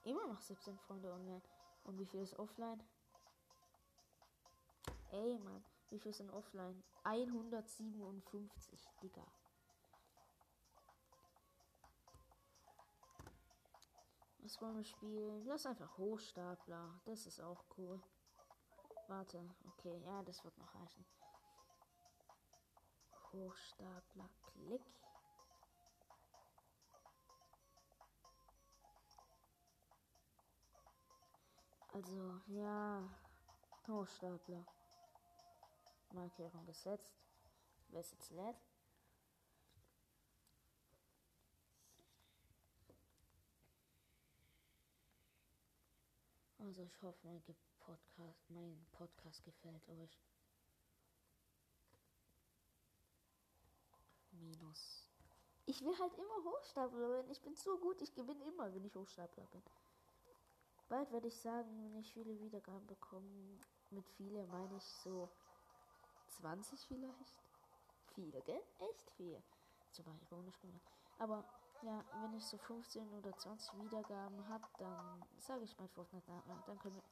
Immer 0.05 0.27
noch 0.27 0.41
17 0.41 0.79
Freunde 0.79 1.13
online. 1.13 1.43
Und 1.85 1.99
wie 1.99 2.07
viel 2.07 2.21
ist 2.21 2.39
offline? 2.39 2.83
Ey, 5.11 5.39
Mann. 5.39 5.65
Wie 5.91 5.99
viel 5.99 6.13
sind 6.13 6.31
offline? 6.31 6.83
157, 7.05 8.89
Digga. 9.03 9.25
Was 14.49 14.63
wollen 14.63 14.79
wir 14.79 14.85
spielen? 14.85 15.45
Lass 15.45 15.67
einfach 15.67 15.99
Hochstapler. 15.99 16.99
Das 17.05 17.27
ist 17.27 17.39
auch 17.39 17.63
cool. 17.77 18.01
Warte, 19.07 19.47
okay, 19.67 20.01
ja, 20.07 20.23
das 20.23 20.43
wird 20.43 20.57
noch 20.57 20.75
reichen. 20.75 21.05
Hochstapler, 23.31 24.31
Klick. 24.41 24.81
Also, 31.93 32.41
ja, 32.47 33.03
Hochstapler. 33.87 34.65
Markierung 36.15 36.65
gesetzt. 36.65 37.13
Wer 37.89 38.01
ist 38.01 38.13
jetzt 38.13 38.31
lädt? 38.31 38.57
Also 46.69 46.83
ich 46.83 47.01
hoffe, 47.01 47.27
mein 47.27 47.43
Podcast, 47.81 48.51
mein 48.51 48.87
Podcast 48.93 49.43
gefällt 49.43 49.89
euch. 49.89 50.21
Minus. 54.33 55.09
Ich 55.65 55.81
will 55.81 55.99
halt 55.99 56.13
immer 56.13 56.45
Hochstapler 56.45 57.09
werden. 57.09 57.31
Ich 57.31 57.41
bin 57.41 57.57
so 57.57 57.79
gut, 57.79 58.03
ich 58.03 58.15
gewinne 58.15 58.45
immer, 58.45 58.71
wenn 58.75 58.85
ich 58.85 58.95
Hochstapler 58.95 59.47
bin. 59.47 59.63
Bald 60.91 61.11
werde 61.11 61.29
ich 61.29 61.39
sagen, 61.39 61.71
wenn 61.85 62.01
ich 62.01 62.13
viele 62.13 62.39
Wiedergaben 62.39 62.87
bekomme. 62.87 63.59
Mit 63.89 64.07
viele 64.19 64.47
meine 64.49 64.77
ich 64.77 64.85
so 64.85 65.31
20 66.43 66.87
vielleicht. 66.87 67.43
Viele, 68.15 68.43
gell? 68.43 68.63
Echt 68.91 69.11
viel. 69.13 69.43
So 69.91 70.05
war 70.05 70.21
ironisch 70.21 70.61
gemeint. 70.61 70.83
Aber 71.19 71.49
ja, 71.83 72.05
wenn 72.21 72.35
ich 72.35 72.45
so 72.47 72.59
15 72.59 73.13
oder 73.13 73.37
20 73.37 73.81
Wiedergaben 73.81 74.49
habe, 74.49 74.65
dann 74.79 75.25
sage 75.39 75.63
ich 75.65 75.79
mein 75.79 75.89
Fortnite 75.89 76.31
nach. 76.31 76.63
Dann 76.65 76.79
können, 76.79 76.97
wir, 76.97 77.03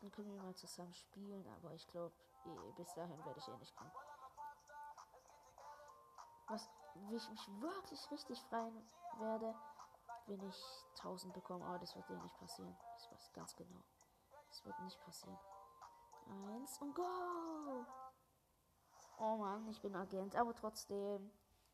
dann 0.00 0.10
können 0.10 0.34
wir 0.34 0.42
mal 0.42 0.54
zusammen 0.54 0.92
spielen. 0.94 1.46
Aber 1.56 1.72
ich 1.74 1.86
glaube, 1.86 2.14
eh, 2.44 2.72
bis 2.76 2.92
dahin 2.94 3.24
werde 3.24 3.38
ich 3.38 3.48
eh 3.48 3.56
nicht 3.56 3.76
kommen. 3.76 3.92
Was, 6.48 6.68
wie 6.94 7.16
ich 7.16 7.28
mich 7.30 7.60
wirklich 7.60 8.10
richtig 8.10 8.40
freuen 8.42 8.88
werde, 9.18 9.54
wenn 10.26 10.42
ich 10.48 10.62
1000 10.96 11.32
bekomme. 11.32 11.64
Aber 11.64 11.78
das 11.78 11.94
wird 11.94 12.10
eh 12.10 12.16
nicht 12.16 12.38
passieren. 12.38 12.76
Das 12.94 13.10
weiß 13.12 13.32
ganz 13.32 13.54
genau. 13.54 13.82
Das 14.48 14.64
wird 14.64 14.78
nicht 14.80 15.00
passieren. 15.02 15.38
Eins 16.48 16.80
und 16.80 16.94
go! 16.94 17.86
Oh 19.18 19.36
Mann, 19.36 19.68
ich 19.68 19.80
bin 19.80 19.94
Agent, 19.94 20.34
aber 20.34 20.54
trotzdem. 20.54 21.30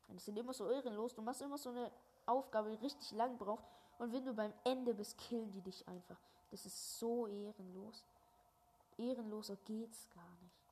Die 0.07 0.19
sind 0.19 0.37
immer 0.37 0.53
so 0.53 0.69
ehrenlos. 0.69 1.15
Du 1.15 1.21
machst 1.21 1.41
immer 1.41 1.57
so 1.57 1.69
eine 1.69 1.91
Aufgabe, 2.25 2.79
richtig 2.81 3.11
lang 3.11 3.37
braucht. 3.37 3.63
Und 3.97 4.11
wenn 4.13 4.25
du 4.25 4.33
beim 4.33 4.53
Ende 4.63 4.93
bist, 4.93 5.17
killen 5.17 5.51
die 5.51 5.61
dich 5.61 5.87
einfach. 5.87 6.19
Das 6.51 6.65
ist 6.65 6.99
so 6.99 7.27
ehrenlos. 7.27 8.03
Ehrenloser 8.97 9.55
geht's 9.57 10.09
gar 10.11 10.35
nicht. 10.41 10.63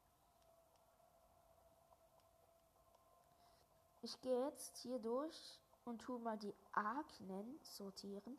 Ich 4.04 4.20
gehe 4.22 4.46
jetzt 4.48 4.78
hier 4.78 5.00
durch 5.00 5.60
und 5.86 6.02
tu 6.02 6.18
mal 6.18 6.38
die 6.38 6.54
Aknen 6.72 7.60
sortieren. 7.62 8.38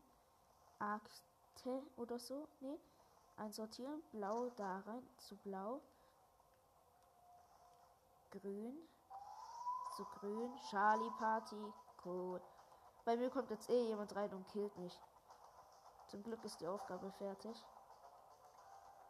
Akte 0.79 1.83
oder 1.97 2.19
so. 2.19 2.49
Nee. 2.61 2.79
Einsortieren. 3.37 4.03
Blau 4.11 4.51
da 4.51 4.81
rein. 4.81 5.09
Zu 5.19 5.37
blau. 5.37 5.81
Grün. 8.31 8.77
Zu 9.97 10.05
grün. 10.05 10.51
Charlie 10.69 11.11
Party. 11.19 11.73
Cool. 12.05 12.41
Bei 13.05 13.17
mir 13.17 13.31
kommt 13.31 13.51
jetzt 13.51 13.69
eh 13.69 13.87
jemand 13.87 14.15
rein 14.15 14.33
und 14.33 14.47
killt 14.49 14.77
mich. 14.79 14.99
Zum 16.07 16.23
Glück 16.23 16.45
ist 16.45 16.61
die 16.61 16.69
Aufgabe 16.69 17.11
fertig. 17.13 17.57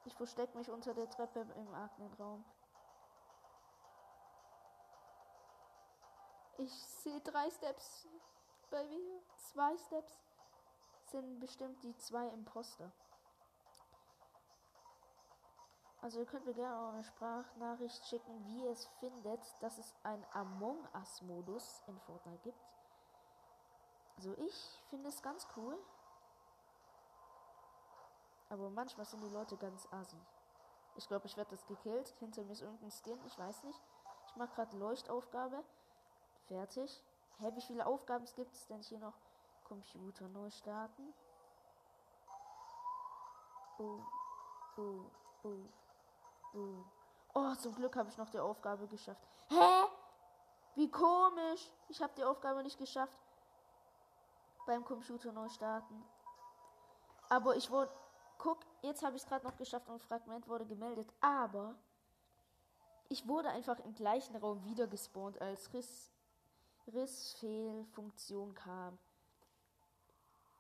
Ich 0.05 0.14
verstecke 0.14 0.57
mich 0.57 0.70
unter 0.70 0.94
der 0.94 1.11
Treppe 1.11 1.40
im 1.57 1.74
Aknenraum. 1.74 2.44
Ich 6.59 6.72
sehe 6.72 7.20
drei 7.20 7.50
Steps 7.50 8.09
bei 8.70 8.83
mir. 8.85 9.22
Zwei 9.37 9.76
Steps 9.76 10.18
sind 11.11 11.38
bestimmt 11.40 11.83
die 11.83 11.96
zwei 11.98 12.28
Imposter. 12.28 12.90
Also 16.00 16.18
ihr 16.18 16.26
könnt 16.26 16.46
mir 16.46 16.55
gerne 16.55 16.76
auch 16.76 16.92
eine 16.94 17.05
Sprachnachricht 17.05 18.05
schicken, 18.07 18.44
wie 18.46 18.64
ihr 18.64 18.70
es 18.70 18.87
findet, 18.98 19.40
dass 19.61 19.78
es 19.78 19.94
ein 20.02 20.24
Among 20.33 20.88
Us 20.94 21.22
Modus 21.22 21.83
in 21.87 21.98
Fortnite 22.00 22.42
gibt. 22.42 22.59
Also 24.22 24.40
ich 24.40 24.54
finde 24.88 25.08
es 25.08 25.20
ganz 25.20 25.48
cool. 25.56 25.76
Aber 28.50 28.70
manchmal 28.70 29.04
sind 29.04 29.20
die 29.20 29.30
Leute 29.30 29.56
ganz 29.56 29.88
assi. 29.92 30.16
Ich 30.94 31.08
glaube, 31.08 31.26
ich 31.26 31.37
werde 31.37 31.50
das 31.50 31.66
gekillt. 31.66 32.08
Hinter 32.20 32.44
mir 32.44 32.52
ist 32.52 32.62
irgendein 32.62 32.92
Skin. 32.92 33.18
Ich 33.26 33.37
weiß 33.37 33.64
nicht. 33.64 33.80
Ich 34.28 34.37
mache 34.37 34.54
gerade 34.54 34.76
Leuchtaufgabe. 34.76 35.64
Fertig. 36.46 37.02
Hä, 37.38 37.50
wie 37.56 37.62
viele 37.62 37.85
Aufgaben 37.85 38.24
gibt 38.37 38.54
es 38.54 38.64
denn 38.68 38.80
hier 38.82 39.00
noch? 39.00 39.14
Computer 39.64 40.28
neu 40.28 40.50
starten. 40.50 41.12
Boom, 43.76 44.06
boom, 44.76 45.11
boom, 45.42 45.72
boom. 46.52 46.92
Oh, 47.35 47.54
zum 47.56 47.74
Glück 47.74 47.96
habe 47.96 48.08
ich 48.08 48.18
noch 48.18 48.30
die 48.30 48.38
Aufgabe 48.38 48.87
geschafft. 48.87 49.26
Hä? 49.48 49.88
Wie 50.76 50.88
komisch. 50.88 51.72
Ich 51.88 52.00
habe 52.00 52.12
die 52.16 52.22
Aufgabe 52.22 52.62
nicht 52.62 52.78
geschafft. 52.78 53.18
Beim 54.66 54.85
Computer 54.85 55.33
neu 55.33 55.48
starten. 55.48 56.05
Aber 57.29 57.57
ich 57.57 57.70
wurde 57.70 57.92
guck, 58.42 58.59
jetzt 58.83 59.03
habe 59.03 59.16
ich 59.16 59.22
es 59.22 59.29
gerade 59.29 59.46
noch 59.46 59.57
geschafft 59.57 59.88
und 59.88 60.03
Fragment 60.03 60.48
wurde 60.48 60.66
gemeldet. 60.66 61.09
Aber 61.20 61.77
ich 63.09 63.27
wurde 63.29 63.51
einfach 63.51 63.79
im 63.81 63.94
gleichen 63.94 64.35
Raum 64.37 64.64
wieder 64.64 64.87
gespawnt, 64.88 65.40
als 65.40 65.72
Riss, 65.72 66.11
Rissfehlfunktion 66.88 68.55
kam. 68.55 68.98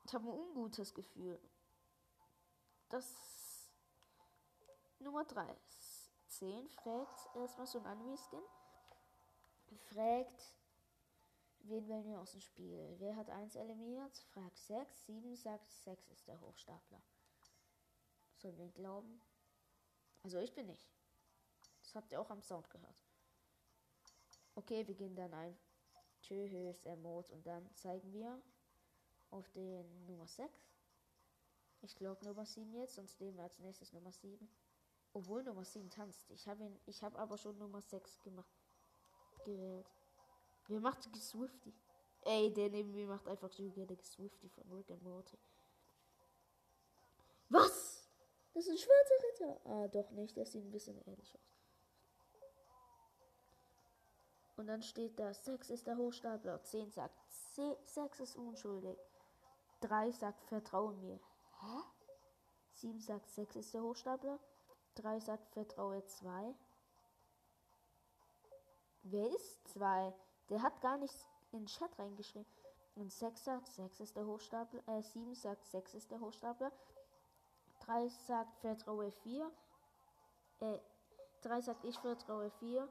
Ich 0.04 0.14
habe 0.14 0.24
ein 0.24 0.32
ungutes 0.32 0.94
Gefühl. 0.94 1.40
Das 2.88 3.70
Nummer 5.00 5.24
3. 5.24 5.44
10 6.28 6.68
fragt 6.68 7.34
erstmal 7.34 7.66
so 7.66 7.78
ein 7.78 7.86
Anime-Skin. 7.86 8.42
Fragt, 9.92 10.54
wen 11.64 11.88
wählen 11.88 12.04
wir 12.04 12.20
aus 12.20 12.32
dem 12.32 12.40
Spiel? 12.40 12.94
Wer 12.98 13.16
hat 13.16 13.30
1 13.30 13.56
eliminiert? 13.56 14.16
Fragt 14.32 14.58
6. 14.58 15.06
7 15.06 15.36
sagt, 15.36 15.70
6 15.70 16.10
ist 16.10 16.28
der 16.28 16.40
Hochstapler. 16.40 17.02
Sollen 18.36 18.58
wir 18.58 18.68
glauben? 18.70 19.20
Also 20.22 20.38
ich 20.38 20.52
bin 20.54 20.66
nicht. 20.66 20.86
Das 21.82 21.94
habt 21.94 22.12
ihr 22.12 22.20
auch 22.20 22.30
am 22.30 22.42
Sound 22.42 22.70
gehört. 22.70 23.02
Okay, 24.54 24.86
wir 24.86 24.94
gehen 24.94 25.14
dann 25.14 25.32
ein 25.34 25.58
Tschüss 26.20 26.84
Emot 26.84 27.30
und 27.30 27.46
dann 27.46 27.74
zeigen 27.74 28.12
wir 28.12 28.40
auf 29.30 29.50
den 29.50 30.06
Nummer 30.06 30.26
6. 30.26 30.52
Ich 31.80 31.96
glaube 31.96 32.24
Nummer 32.24 32.46
7 32.46 32.72
jetzt, 32.74 32.94
sonst 32.94 33.20
nehmen 33.20 33.36
wir 33.36 33.44
als 33.44 33.58
nächstes 33.58 33.92
Nummer 33.92 34.12
7. 34.12 34.48
Obwohl 35.14 35.42
Nummer 35.42 35.64
7 35.64 35.90
tanzt. 35.90 36.30
Ich 36.30 36.46
habe 36.48 36.64
ihn, 36.64 36.78
habe 37.02 37.18
aber 37.18 37.36
schon 37.36 37.58
Nummer 37.58 37.82
6 37.82 38.22
gemacht. 38.22 38.62
Gewählt. 39.44 39.90
Wer 40.68 40.80
macht 40.80 41.02
Swifty? 41.16 41.72
Ey, 42.22 42.52
der 42.52 42.70
neben 42.70 42.92
mir 42.92 43.06
macht 43.06 43.26
einfach 43.26 43.50
so 43.50 43.68
gerne 43.70 43.96
Swifty 44.02 44.48
von 44.48 44.70
Rick 44.72 44.90
and 44.90 45.02
Morty. 45.02 45.38
Was? 47.48 48.08
Das 48.54 48.66
ist 48.66 48.70
ein 48.70 48.78
schwarzer 48.78 49.14
Ritter. 49.24 49.60
Ah, 49.64 49.88
doch 49.88 50.10
nicht. 50.12 50.36
Der 50.36 50.46
sieht 50.46 50.64
ein 50.64 50.70
bisschen 50.70 50.96
ähnlich 51.06 51.34
aus. 51.34 51.52
Und 54.56 54.66
dann 54.68 54.82
steht 54.82 55.18
da, 55.18 55.34
6 55.34 55.70
ist 55.70 55.86
der 55.86 55.96
Hochstapler. 55.96 56.62
10 56.62 56.90
sagt, 56.90 57.18
6 57.84 58.20
ist 58.20 58.36
unschuldig. 58.36 58.98
3 59.80 60.12
sagt, 60.12 60.44
vertraue 60.44 60.94
mir. 60.94 61.18
Hä? 61.60 61.82
7 62.74 63.00
sagt, 63.00 63.28
6 63.30 63.56
ist 63.56 63.74
der 63.74 63.82
Hochstapler. 63.82 64.38
3 64.94 65.20
sagt, 65.20 65.48
vertraue 65.48 66.04
2. 66.06 66.54
Wer 69.02 69.28
ist 69.30 69.66
2? 69.68 70.14
Der 70.52 70.60
hat 70.60 70.82
gar 70.82 70.98
nichts 70.98 71.26
in 71.50 71.60
den 71.60 71.66
Chat 71.66 71.98
reingeschrieben. 71.98 72.46
Und 72.94 73.10
6 73.10 73.42
sagt, 73.42 73.68
6 73.68 74.00
ist 74.00 74.16
der 74.16 74.26
Hochstapler. 74.26 74.86
Äh, 74.86 75.00
7 75.00 75.34
sagt, 75.34 75.64
6 75.64 75.94
ist 75.94 76.10
der 76.10 76.20
Hochstapler. 76.20 76.70
3 77.80 78.08
sagt 78.08 78.58
vertraue 78.58 79.10
4. 79.10 79.50
Äh, 80.60 80.78
3 81.40 81.60
sagt 81.62 81.86
ich 81.86 81.98
vertraue 81.98 82.50
4. 82.50 82.86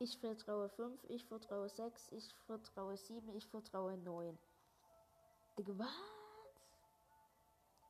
Ich 0.00 0.18
vertraue 0.18 0.68
5. 0.68 1.04
Ich 1.04 1.24
vertraue 1.24 1.68
6. 1.68 2.10
Ich 2.10 2.34
vertraue 2.46 2.96
7. 2.96 3.32
Ich 3.36 3.46
vertraue 3.46 3.96
9. 3.96 4.36
Digga, 5.56 5.78
was? 5.78 5.88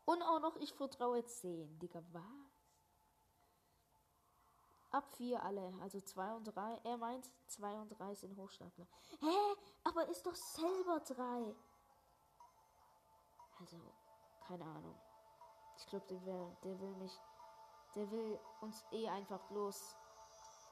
Und 0.05 0.23
auch 0.23 0.41
noch 0.41 0.57
ich 0.57 0.75
vertraue 0.75 1.25
10. 1.25 1.79
Digga, 1.79 2.03
was? 2.13 2.44
Ab 4.95 5.09
4 5.17 5.43
alle, 5.43 5.75
also 5.81 6.01
2 6.01 6.35
und 6.35 6.45
3. 6.45 6.81
Er 6.85 6.97
meint 6.97 7.29
2 7.49 7.81
und 7.81 7.89
3 7.99 8.15
sind 8.15 8.37
Hochstapler. 8.37 8.87
Hä? 9.19 9.57
Aber 9.83 10.07
ist 10.07 10.25
doch 10.25 10.37
selber 10.37 11.01
3. 11.01 11.53
Also, 13.59 13.77
keine 14.47 14.65
Ahnung. 14.65 14.95
Ich 15.79 15.87
glaube, 15.87 16.07
der, 16.07 16.25
will, 16.25 16.57
der 16.63 16.81
will 16.81 16.95
mich. 16.95 17.21
Der 17.97 18.09
will 18.09 18.39
uns 18.61 18.85
eh 18.93 19.09
einfach 19.09 19.41
bloß 19.49 19.97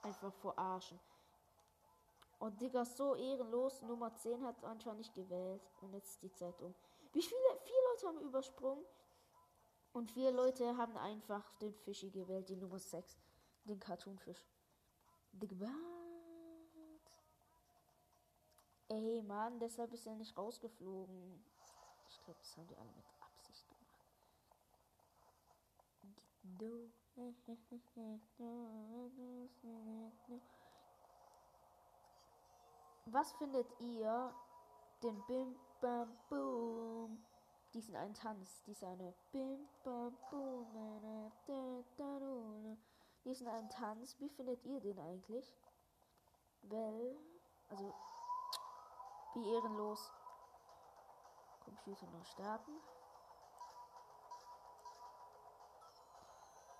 einfach 0.02 0.32
verarschen. 0.34 1.00
Und 2.38 2.60
Digga, 2.60 2.84
so 2.84 3.16
ehrenlos. 3.16 3.82
Nummer 3.82 4.14
10 4.14 4.44
hat 4.44 4.62
anscheinend 4.62 4.98
nicht 4.98 5.14
gewählt. 5.14 5.68
Und 5.80 5.94
jetzt 5.94 6.10
ist 6.10 6.22
die 6.22 6.32
Zeit 6.32 6.62
um. 6.62 6.72
Wie 7.10 7.22
viele? 7.22 7.60
Vier 7.64 7.82
Leute 7.90 8.06
haben 8.06 8.20
übersprungen. 8.20 8.84
Und 9.92 10.12
vier 10.12 10.30
Leute 10.30 10.76
haben 10.76 10.96
einfach 10.96 11.52
den 11.54 11.74
Fischi 11.74 12.10
gewählt, 12.10 12.48
die 12.48 12.56
Nummer 12.56 12.78
6. 12.78 13.18
Den 13.64 13.78
Cartoonfisch. 13.78 14.44
Was? 15.32 15.70
Ey, 18.88 19.22
Mann, 19.22 19.58
deshalb 19.58 19.92
ist 19.92 20.06
er 20.06 20.14
nicht 20.16 20.36
rausgeflogen. 20.36 21.44
Ich 22.10 22.20
glaube, 22.24 22.38
das 22.40 22.56
haben 22.56 22.66
die 22.66 22.76
alle 22.76 22.92
mit 22.92 23.04
Do. 26.58 26.90
Was 33.06 33.32
findet 33.32 33.66
ihr 33.80 34.34
den 35.02 35.26
Bim 35.26 35.56
Bam 35.80 36.16
Boom? 36.28 37.24
Diesen 37.74 37.96
einen 37.96 38.14
Tanz, 38.14 38.62
dieser 38.64 38.88
eine 38.88 39.14
Bim 39.32 39.68
Bam 39.84 40.16
Boom, 40.30 41.32
diesen 43.24 43.48
einen 43.48 43.68
Tanz, 43.70 44.18
wie 44.18 44.28
findet 44.30 44.64
ihr 44.64 44.80
den 44.80 44.98
eigentlich? 44.98 45.56
Well, 46.62 47.18
also 47.68 47.94
wie 49.34 49.54
ehrenlos. 49.54 50.10
Computer 51.64 52.06
noch 52.06 52.24
starten. 52.26 52.72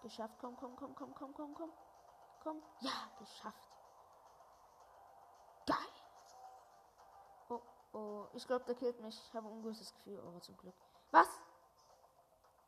Geschafft. 0.02 0.34
Komm, 0.40 0.56
komm, 0.56 0.76
komm, 0.76 0.94
komm, 0.94 1.14
komm, 1.14 1.34
komm, 1.34 1.54
komm. 1.54 1.72
Komm. 2.42 2.62
Ja, 2.80 2.90
geschafft. 3.18 3.62
Geil. 5.66 5.76
Oh, 7.48 7.60
oh. 7.92 8.26
Ich 8.34 8.46
glaube, 8.46 8.64
der 8.64 8.74
killt 8.74 9.00
mich. 9.00 9.16
Ich 9.16 9.34
habe 9.34 9.46
ein 9.46 9.52
ungutes 9.52 9.92
Gefühl. 9.94 10.20
Oh, 10.20 10.40
zum 10.40 10.56
Glück. 10.56 10.74
Was? 11.12 11.28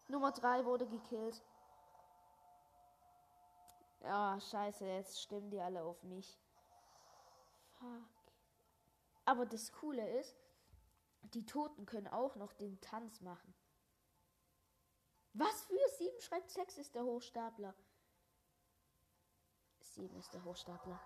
Nummer 0.06 0.30
3 0.30 0.64
wurde 0.64 0.86
gekillt. 0.86 1.42
Ja, 4.04 4.38
scheiße. 4.38 4.86
Jetzt 4.86 5.20
stimmen 5.22 5.50
die 5.50 5.60
alle 5.60 5.82
auf 5.82 6.02
mich. 6.02 6.38
Fuck. 7.78 8.04
Aber 9.24 9.46
das 9.46 9.72
Coole 9.72 10.06
ist, 10.18 10.36
die 11.32 11.46
Toten 11.46 11.86
können 11.86 12.08
auch 12.08 12.36
noch 12.36 12.52
den 12.52 12.78
Tanz 12.82 13.22
machen. 13.22 13.54
Was 15.32 15.64
für 15.64 15.88
7 15.98 16.20
schreibt 16.20 16.50
6 16.50 16.78
ist 16.78 16.94
der 16.94 17.04
Hochstapler. 17.04 17.74
7 19.80 20.14
ist 20.18 20.34
der 20.34 20.44
Hochstapler. 20.44 21.00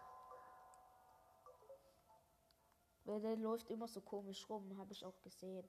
Weil 3.04 3.20
der 3.20 3.36
läuft 3.36 3.70
immer 3.70 3.86
so 3.86 4.00
komisch 4.00 4.48
rum, 4.50 4.76
habe 4.76 4.92
ich 4.92 5.04
auch 5.04 5.22
gesehen. 5.22 5.66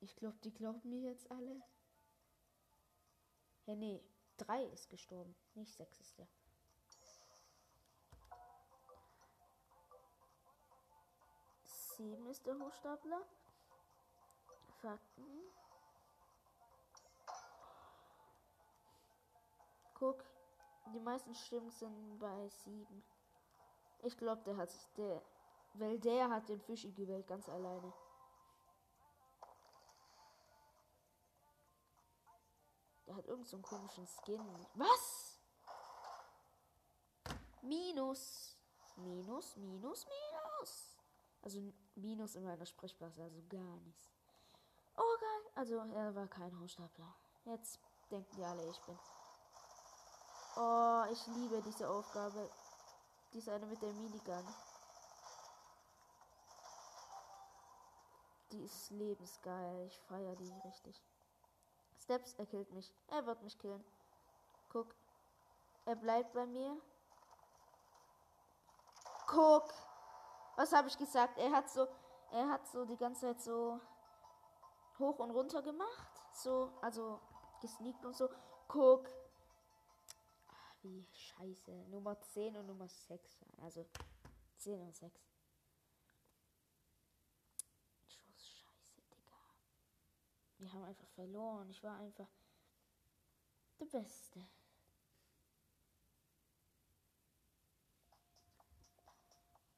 Ich 0.00 0.14
glaube, 0.16 0.38
die 0.44 0.52
glauben 0.52 0.88
mir 0.88 1.00
jetzt 1.00 1.30
alle. 1.30 1.62
Ja, 3.66 3.74
nee, 3.74 4.02
3 4.40 4.64
ist 4.64 4.88
gestorben, 4.88 5.34
nicht 5.54 5.74
6 5.74 6.00
ist 6.00 6.18
der. 6.18 6.28
Sieben 11.96 12.26
ist 12.28 12.46
der 12.46 12.58
Hochstapler. 12.58 13.22
Fakten. 14.80 15.26
Guck, 19.94 20.24
die 20.94 21.00
meisten 21.00 21.34
Stimmen 21.34 21.70
sind 21.70 22.18
bei 22.18 22.48
sieben. 22.48 23.04
Ich 24.02 24.16
glaube, 24.16 24.42
der 24.44 24.56
hat 24.56 24.70
der, 24.96 25.22
weil 25.74 25.98
der 25.98 26.30
hat 26.30 26.48
den 26.48 26.60
Fischi 26.62 26.90
gewählt, 26.92 27.26
ganz 27.26 27.46
alleine. 27.50 27.92
Der 33.10 33.16
hat 33.16 33.26
irgendeinen 33.26 33.62
so 33.62 33.68
komischen 33.68 34.06
Skin. 34.06 34.40
Was? 34.74 35.40
Minus. 37.60 38.56
Minus, 38.94 39.56
minus, 39.56 40.06
minus. 40.06 40.96
Also 41.42 41.72
Minus 41.96 42.36
in 42.36 42.44
meiner 42.44 42.64
Sprechblase, 42.64 43.24
also 43.24 43.42
gar 43.48 43.80
nichts. 43.80 44.12
Oh 44.96 45.16
geil. 45.18 45.52
Also 45.56 45.78
er 45.78 46.14
war 46.14 46.28
kein 46.28 46.56
Hochstapler. 46.60 47.12
Jetzt 47.46 47.80
denken 48.12 48.36
die 48.36 48.44
alle, 48.44 48.64
ich 48.70 48.80
bin. 48.82 48.96
Oh, 50.54 51.04
ich 51.10 51.26
liebe 51.26 51.60
diese 51.62 51.90
Aufgabe. 51.90 52.48
Diese 53.32 53.52
eine 53.52 53.66
mit 53.66 53.82
der 53.82 53.92
Minigun. 53.92 54.46
Die 58.52 58.62
ist 58.62 58.90
lebensgeil. 58.90 59.88
Ich 59.88 59.98
feiere 59.98 60.36
die 60.36 60.52
richtig. 60.64 61.02
Steps, 62.02 62.34
er 62.34 62.46
killt 62.46 62.72
mich. 62.72 62.92
Er 63.08 63.26
wird 63.26 63.42
mich 63.42 63.58
killen. 63.58 63.84
Guck. 64.68 64.94
Er 65.84 65.96
bleibt 65.96 66.32
bei 66.32 66.46
mir. 66.46 66.76
Guck. 69.26 69.72
Was 70.56 70.72
habe 70.72 70.88
ich 70.88 70.98
gesagt? 70.98 71.38
Er 71.38 71.52
hat 71.52 71.70
so, 71.70 71.86
er 72.32 72.48
hat 72.48 72.66
so 72.68 72.84
die 72.84 72.96
ganze 72.96 73.20
Zeit 73.20 73.40
so 73.40 73.80
hoch 74.98 75.18
und 75.18 75.30
runter 75.30 75.62
gemacht. 75.62 76.10
So, 76.32 76.72
also 76.80 77.20
gesneakt 77.60 78.04
und 78.04 78.16
so. 78.16 78.28
Guck. 78.68 79.08
Ach, 80.48 80.74
wie 80.82 81.06
scheiße. 81.12 81.70
Nummer 81.88 82.20
10 82.20 82.56
und 82.56 82.66
Nummer 82.66 82.88
6. 82.88 83.44
Also 83.62 83.86
10 84.58 84.80
und 84.80 84.94
6. 84.94 85.20
Schuss 88.06 88.48
scheiße, 88.48 89.02
Digga. 89.10 89.32
Wir 90.60 90.70
haben 90.74 90.84
einfach 90.84 91.08
verloren. 91.08 91.70
Ich 91.70 91.82
war 91.82 91.96
einfach 91.96 92.28
der 93.80 93.86
Beste. 93.86 94.46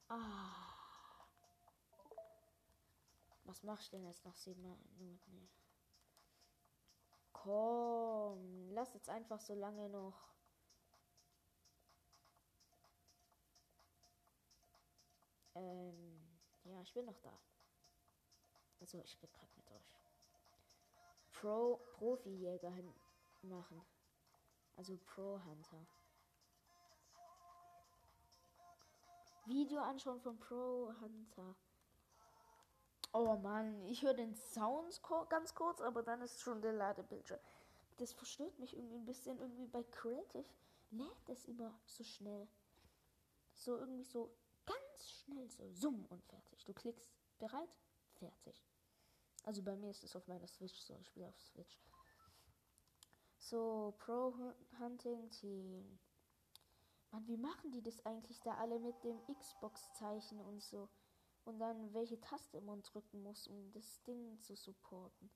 Ah. 0.09 0.73
Was 3.45 3.63
mach 3.63 3.81
ich 3.81 3.91
denn 3.91 4.05
jetzt 4.05 4.25
nach 4.25 4.35
sieben 4.35 4.61
Minuten? 4.99 5.49
Komm, 7.33 8.71
lass 8.73 8.93
jetzt 8.95 9.09
einfach 9.09 9.41
so 9.41 9.55
lange 9.55 9.89
noch. 9.89 10.35
Ähm, 15.55 16.41
ja, 16.65 16.83
ich 16.83 16.93
bin 16.93 17.05
noch 17.05 17.21
da. 17.21 17.39
Also, 18.81 19.01
ich 19.05 19.17
bin 19.19 19.31
gerade 19.33 19.53
mit 19.57 19.71
euch. 19.71 19.92
Pro, 21.43 21.81
Profi-Jäger 21.99 22.73
machen. 23.43 23.83
Also 24.77 24.97
Pro-Hunter. 24.97 25.87
Video 29.47 29.81
anschauen 29.81 30.21
von 30.21 30.39
Pro-Hunter. 30.39 31.57
Oh 33.13 33.35
Mann, 33.39 33.85
ich 33.87 34.03
höre 34.03 34.15
den 34.15 34.37
Sound 34.37 35.03
ganz 35.29 35.53
kurz, 35.57 35.81
aber 35.81 36.05
dann 36.05 36.23
ist 36.23 36.41
schon 36.41 36.63
der 36.63 36.75
Ladebildschirm. 36.75 37.41
Das 37.97 38.13
verstört 38.13 38.57
mich 38.61 38.77
irgendwie 38.77 38.99
ein 38.99 39.05
bisschen. 39.05 39.41
Irgendwie 39.41 39.67
bei 39.67 39.83
Creative 39.83 40.45
lädt 40.93 41.29
es 41.29 41.45
immer 41.47 41.77
so 41.87 42.05
schnell. 42.05 42.47
So 43.55 43.77
irgendwie 43.79 44.05
so 44.05 44.33
ganz 44.65 45.11
schnell 45.11 45.51
so 45.51 45.69
Zoom 45.73 46.07
und 46.09 46.23
fertig. 46.23 46.65
Du 46.65 46.73
klickst 46.73 47.09
bereit, 47.41 47.75
fertig. 48.21 48.65
Also 49.43 49.63
bei 49.63 49.77
mir 49.77 49.91
ist 49.91 50.05
es 50.05 50.15
auf 50.15 50.27
meiner 50.29 50.47
Switch 50.47 50.79
so. 50.81 50.97
Ich 50.99 51.07
spiele 51.07 51.29
auf 51.29 51.41
Switch. 51.41 51.81
So, 53.39 53.95
Pro 53.99 54.35
Hunting 54.79 55.31
Team. 55.31 55.99
Mann, 57.11 57.27
wie 57.27 57.37
machen 57.37 57.73
die 57.73 57.83
das 57.83 58.05
eigentlich 58.07 58.41
da 58.41 58.55
alle 58.55 58.79
mit 58.79 59.03
dem 59.05 59.19
Xbox-Zeichen 59.27 60.41
und 60.41 60.63
so? 60.63 60.89
und 61.45 61.59
dann 61.59 61.93
welche 61.93 62.21
Taste 62.21 62.61
man 62.61 62.83
drücken 62.83 63.23
muss, 63.23 63.47
um 63.49 63.73
das 63.73 64.03
Ding 64.03 64.41
zu 64.41 64.55
supporten. 64.55 65.31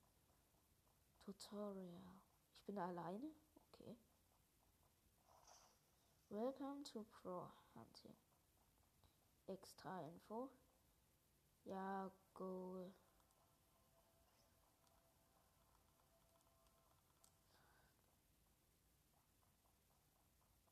Tutorial. 1.21 2.21
Ich 2.53 2.63
bin 2.63 2.79
alleine? 2.79 3.31
Okay. 3.73 3.97
Welcome 6.29 6.85
to 6.85 7.05
Pro 7.05 7.49
Hunting. 7.75 8.17
Extra 9.47 10.03
Info. 10.03 10.51
Ja, 11.65 12.11
Goal. 12.35 12.93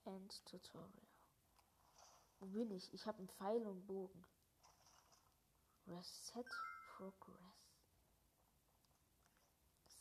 End 0.04 0.44
Tutorial. 0.44 1.08
Wo 2.38 2.46
bin 2.46 2.70
ich? 2.70 2.92
Ich 2.92 3.06
habe 3.06 3.18
einen 3.18 3.28
Pfeil 3.28 3.66
und 3.66 3.86
Bogen. 3.86 4.24
Reset 5.86 6.44
Progress. 6.96 7.64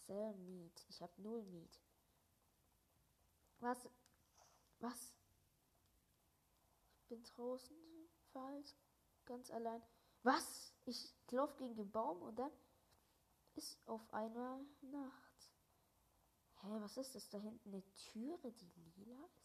Sell 0.06 0.34
Meat. 0.36 0.86
Ich 0.90 1.02
habe 1.02 1.22
null 1.22 1.44
Meat. 1.44 1.80
Was? 3.60 3.90
Was? 4.80 5.14
Ich 6.98 7.08
bin 7.08 7.24
draußen 7.24 7.78
falsch. 8.34 8.76
Ganz 9.26 9.50
allein. 9.52 9.82
Was? 10.24 10.74
Ich 10.86 11.14
laufe 11.32 11.56
gegen 11.58 11.76
den 11.76 11.92
Baum 11.92 12.22
und 12.22 12.38
dann 12.38 12.52
ist 13.56 13.80
auf 13.88 14.14
einmal 14.14 14.66
Nacht. 14.82 15.52
Hä, 16.62 16.68
was 16.80 16.98
ist 16.98 17.16
das 17.16 17.30
da 17.30 17.38
hinten? 17.38 17.70
Eine 17.70 17.84
Türe, 17.94 18.52
die 18.52 18.72
lila 18.96 19.26
ist? 19.26 19.43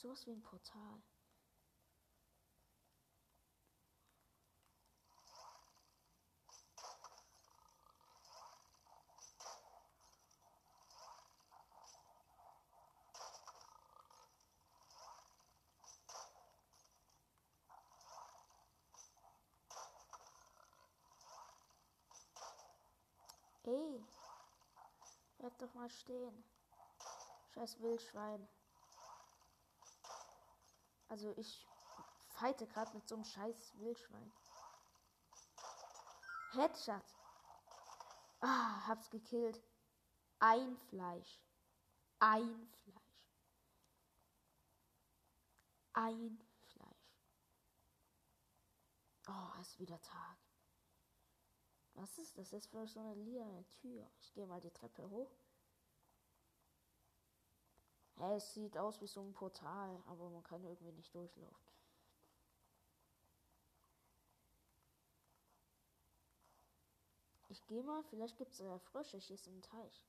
Sowas 0.00 0.24
wie 0.28 0.30
ein 0.30 0.42
Portal. 0.42 1.02
Hey, 23.64 24.00
bleib 25.38 25.58
doch 25.58 25.74
mal 25.74 25.90
stehen. 25.90 26.44
Scheiß 27.52 27.80
Wildschwein. 27.80 28.48
Also 31.08 31.32
ich 31.36 31.66
fighte 32.28 32.66
gerade 32.66 32.92
mit 32.94 33.08
so 33.08 33.14
einem 33.14 33.24
scheiß 33.24 33.72
Wildschwein. 33.78 34.32
Headshot. 36.52 37.02
Ah, 38.40 38.86
hab's 38.86 39.10
gekillt. 39.10 39.60
Ein 40.38 40.76
Fleisch. 40.76 41.40
Ein 42.20 42.68
Fleisch. 42.84 43.24
Ein 45.92 46.40
Fleisch. 46.72 46.88
Oh, 49.28 49.60
ist 49.60 49.78
wieder 49.78 50.00
Tag. 50.00 50.38
Was 51.94 52.16
ist 52.18 52.38
das 52.38 52.52
jetzt 52.52 52.68
für 52.68 52.86
so 52.86 53.00
eine 53.00 53.14
lila 53.14 53.64
Tür? 53.80 54.08
Ich 54.20 54.32
gehe 54.32 54.46
mal 54.46 54.60
die 54.60 54.70
Treppe 54.70 55.08
hoch. 55.10 55.30
Es 58.20 58.52
sieht 58.52 58.76
aus 58.76 59.00
wie 59.00 59.06
so 59.06 59.20
ein 59.20 59.32
Portal, 59.32 60.02
aber 60.06 60.28
man 60.30 60.42
kann 60.42 60.64
irgendwie 60.64 60.92
nicht 60.92 61.14
durchlaufen. 61.14 61.68
Ich 67.50 67.64
gehe 67.66 67.82
mal, 67.82 68.02
vielleicht 68.04 68.36
gibt 68.36 68.52
es 68.52 68.58
ja 68.58 68.74
äh, 68.74 68.78
Frösche 68.78 69.18
hier 69.18 69.38
im 69.46 69.62
Teich. 69.62 70.04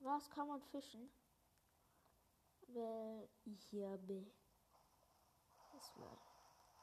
Was 0.00 0.28
kann 0.30 0.48
man 0.48 0.60
fischen? 0.62 1.10
Weil 2.68 3.28
ich 3.44 3.62
hier 3.70 3.96
bin. 3.98 4.28
Das 5.72 5.96
war. 5.96 6.18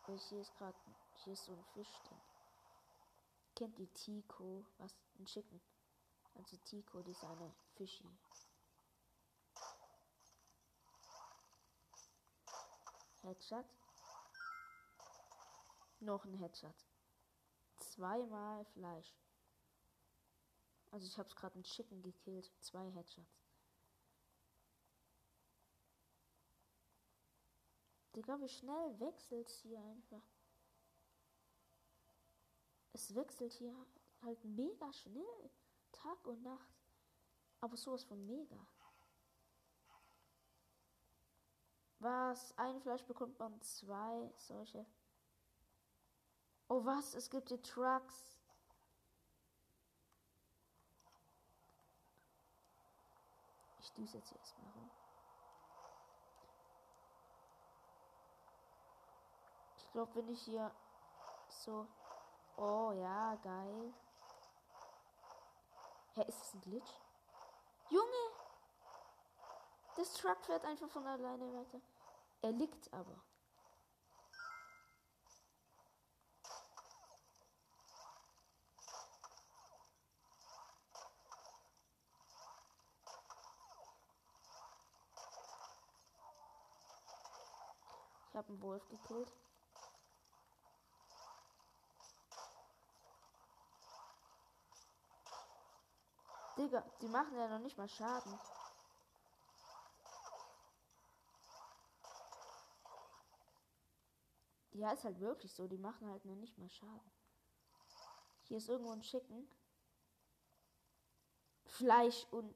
Und 0.07 0.19
hier 0.21 0.41
ist 0.41 0.55
gerade. 0.55 0.77
Hier 1.23 1.33
ist 1.33 1.43
so 1.43 1.53
ein 1.53 1.63
Fisch. 1.73 2.01
Kennt 3.55 3.77
die 3.77 3.87
Tico? 3.87 4.65
Was? 4.77 4.95
Ein 5.17 5.25
Chicken. 5.25 5.59
Also 6.39 6.55
Tico, 6.63 7.01
die 7.01 7.11
ist 7.11 7.23
eine 7.25 7.53
Fischi. 7.75 8.09
Headshot. 13.23 13.65
Noch 15.99 16.23
ein 16.23 16.35
Headshot. 16.35 16.87
Zweimal 17.75 18.63
Fleisch. 18.67 19.13
Also 20.91 21.07
ich 21.07 21.17
habe 21.17 21.27
es 21.27 21.35
gerade 21.35 21.55
einen 21.55 21.65
Chicken 21.65 22.01
gekillt. 22.01 22.49
Zwei 22.61 22.89
Headshots. 22.91 23.43
Digga, 28.15 28.39
wie 28.39 28.47
schnell 28.47 28.97
wechselt 29.01 29.49
hier 29.49 29.83
einfach. 29.83 30.23
Es 32.93 33.13
wechselt 33.13 33.51
hier 33.51 33.75
halt 34.21 34.41
mega 34.45 34.93
schnell. 34.93 35.51
Tag 35.91 36.25
und 36.25 36.41
Nacht. 36.43 36.73
Aber 37.61 37.75
sowas 37.75 38.03
von 38.03 38.25
mega. 38.25 38.57
Was? 41.99 42.57
Ein 42.57 42.79
Fleisch 42.79 43.03
bekommt 43.03 43.37
man 43.39 43.61
zwei 43.61 44.31
solche. 44.37 44.85
Oh 46.69 46.85
was? 46.85 47.13
Es 47.13 47.29
gibt 47.29 47.49
die 47.49 47.61
Trucks. 47.61 48.39
Ich 53.79 53.91
düse 53.93 54.17
jetzt 54.17 54.29
hier 54.29 54.37
erstmal 54.37 54.71
rum. 54.71 54.89
Ich 59.77 59.91
glaube, 59.91 60.15
wenn 60.15 60.29
ich 60.29 60.41
hier 60.41 60.71
so. 61.49 61.87
Oh 62.55 62.91
ja, 62.93 63.35
geil. 63.37 63.93
Hä, 66.19 66.25
ist 66.27 66.41
das 66.41 66.53
ein 66.53 66.59
Glitch? 66.59 66.91
Junge! 67.89 68.03
Das 69.95 70.13
Truck 70.15 70.43
fährt 70.43 70.65
einfach 70.65 70.89
von 70.89 71.07
alleine 71.07 71.45
weiter. 71.53 71.79
Er 72.41 72.51
liegt 72.51 72.93
aber. 72.93 73.15
Ich 88.27 88.35
habe 88.35 88.49
einen 88.49 88.61
Wolf 88.61 88.89
gekillt. 88.89 89.31
Digga, 96.69 96.83
die 97.01 97.07
machen 97.07 97.35
ja 97.35 97.47
noch 97.47 97.57
nicht 97.57 97.79
mal 97.79 97.89
Schaden. 97.89 98.39
Ja, 104.73 104.91
ist 104.91 105.03
halt 105.03 105.19
wirklich 105.19 105.51
so. 105.51 105.67
Die 105.67 105.79
machen 105.79 106.07
halt 106.07 106.23
noch 106.25 106.35
nicht 106.35 106.59
mal 106.59 106.69
Schaden. 106.69 107.11
Hier 108.43 108.57
ist 108.57 108.69
irgendwo 108.69 108.91
ein 108.91 109.01
Chicken. 109.01 109.49
Fleisch 111.65 112.27
und. 112.29 112.55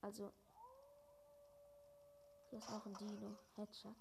Also. 0.00 0.32
Hier 2.48 2.58
ist 2.60 2.70
noch 2.70 2.86
ein 2.86 2.94
Dino. 2.94 3.36
Headshot. 3.56 3.94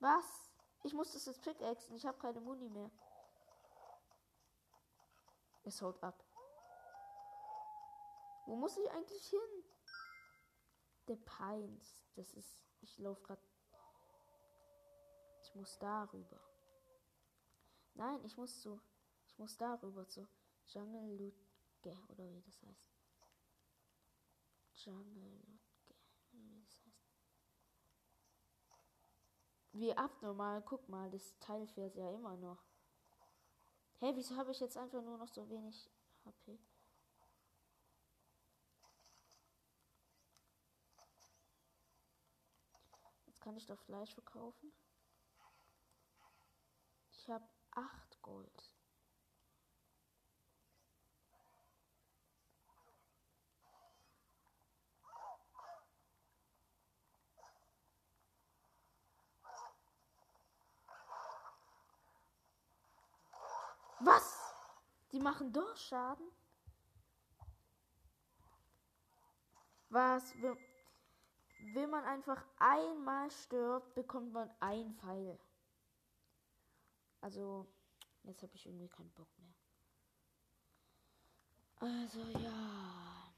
Was? 0.00 0.43
Ich 0.84 0.92
muss 0.92 1.12
das 1.12 1.24
jetzt 1.24 1.42
pickaxen. 1.42 1.96
Ich 1.96 2.04
habe 2.04 2.18
keine 2.18 2.40
Muni 2.40 2.68
mehr. 2.68 2.90
Es 5.64 5.80
haut 5.80 6.00
ab. 6.02 6.22
Wo 8.44 8.54
muss 8.54 8.76
ich 8.76 8.90
eigentlich 8.90 9.26
hin? 9.26 9.64
Der 11.08 11.16
Pines. 11.16 12.04
Das 12.16 12.34
ist. 12.34 12.66
Ich 12.82 12.98
laufe 12.98 13.22
gerade. 13.22 13.42
Ich 15.42 15.54
muss 15.54 15.78
darüber. 15.78 16.38
Nein, 17.94 18.22
ich 18.24 18.36
muss 18.36 18.60
zu. 18.60 18.78
Ich 19.26 19.38
muss 19.38 19.56
darüber 19.56 20.06
zu. 20.06 20.28
Jungle 20.66 21.16
Lutge. 21.16 21.98
Oder 22.08 22.30
wie 22.30 22.42
das 22.42 22.62
heißt. 22.62 22.92
Jungle 24.84 25.40
Lutge. 25.46 25.94
Oder 26.32 26.42
wie 26.42 26.62
das 26.62 26.84
heißt. 26.84 27.04
Wie 29.74 29.92
abnormal. 29.96 30.62
Guck 30.62 30.88
mal, 30.88 31.10
das 31.10 31.36
Teil 31.40 31.66
fährt 31.66 31.96
ja 31.96 32.08
immer 32.12 32.36
noch. 32.36 32.62
Hä, 33.98 34.06
hey, 34.06 34.16
wieso 34.16 34.36
habe 34.36 34.52
ich 34.52 34.60
jetzt 34.60 34.76
einfach 34.76 35.02
nur 35.02 35.18
noch 35.18 35.26
so 35.26 35.48
wenig 35.50 35.90
HP? 36.24 36.60
Jetzt 43.26 43.40
kann 43.40 43.56
ich 43.56 43.66
doch 43.66 43.80
Fleisch 43.80 44.14
verkaufen. 44.14 44.72
Ich 47.10 47.28
habe 47.28 47.48
8 47.72 48.22
Gold. 48.22 48.74
Was? 64.00 64.38
Die 65.12 65.13
machen 65.24 65.52
doch 65.52 65.76
Schaden? 65.76 66.30
Was? 69.88 70.34
Wenn, 70.40 70.56
wenn 71.74 71.90
man 71.90 72.04
einfach 72.04 72.44
einmal 72.58 73.30
stirbt, 73.30 73.94
bekommt 73.94 74.32
man 74.32 74.50
ein 74.60 74.94
Pfeil. 74.94 75.40
Also, 77.20 77.66
jetzt 78.22 78.42
habe 78.42 78.54
ich 78.54 78.66
irgendwie 78.66 78.88
keinen 78.88 79.12
Bock 79.12 79.28
mehr. 79.38 79.54
Also, 81.76 82.20
ja. 82.38 83.32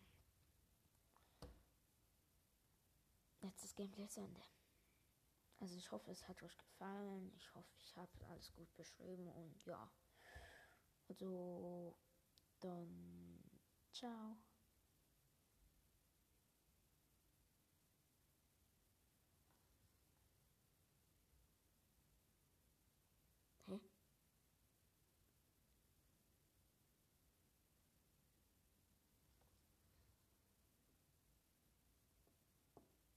Jetzt 3.43 3.65
ist 3.65 3.77
Gameplay 3.77 4.09
zu 4.09 4.21
Ende. 4.21 4.43
Also, 5.61 5.77
ich 5.77 5.91
hoffe, 5.93 6.11
es 6.11 6.27
hat 6.27 6.43
euch 6.43 6.59
gefallen. 6.59 7.33
Ich 7.37 7.55
hoffe, 7.55 7.77
ich 7.79 7.97
habe 7.97 8.11
alles 8.29 8.53
gut 8.55 8.75
beschrieben 8.75 9.29
und 9.29 9.65
ja. 9.67 9.89
Also, 11.09 11.97
dann 12.61 13.43
ciao. 13.93 14.39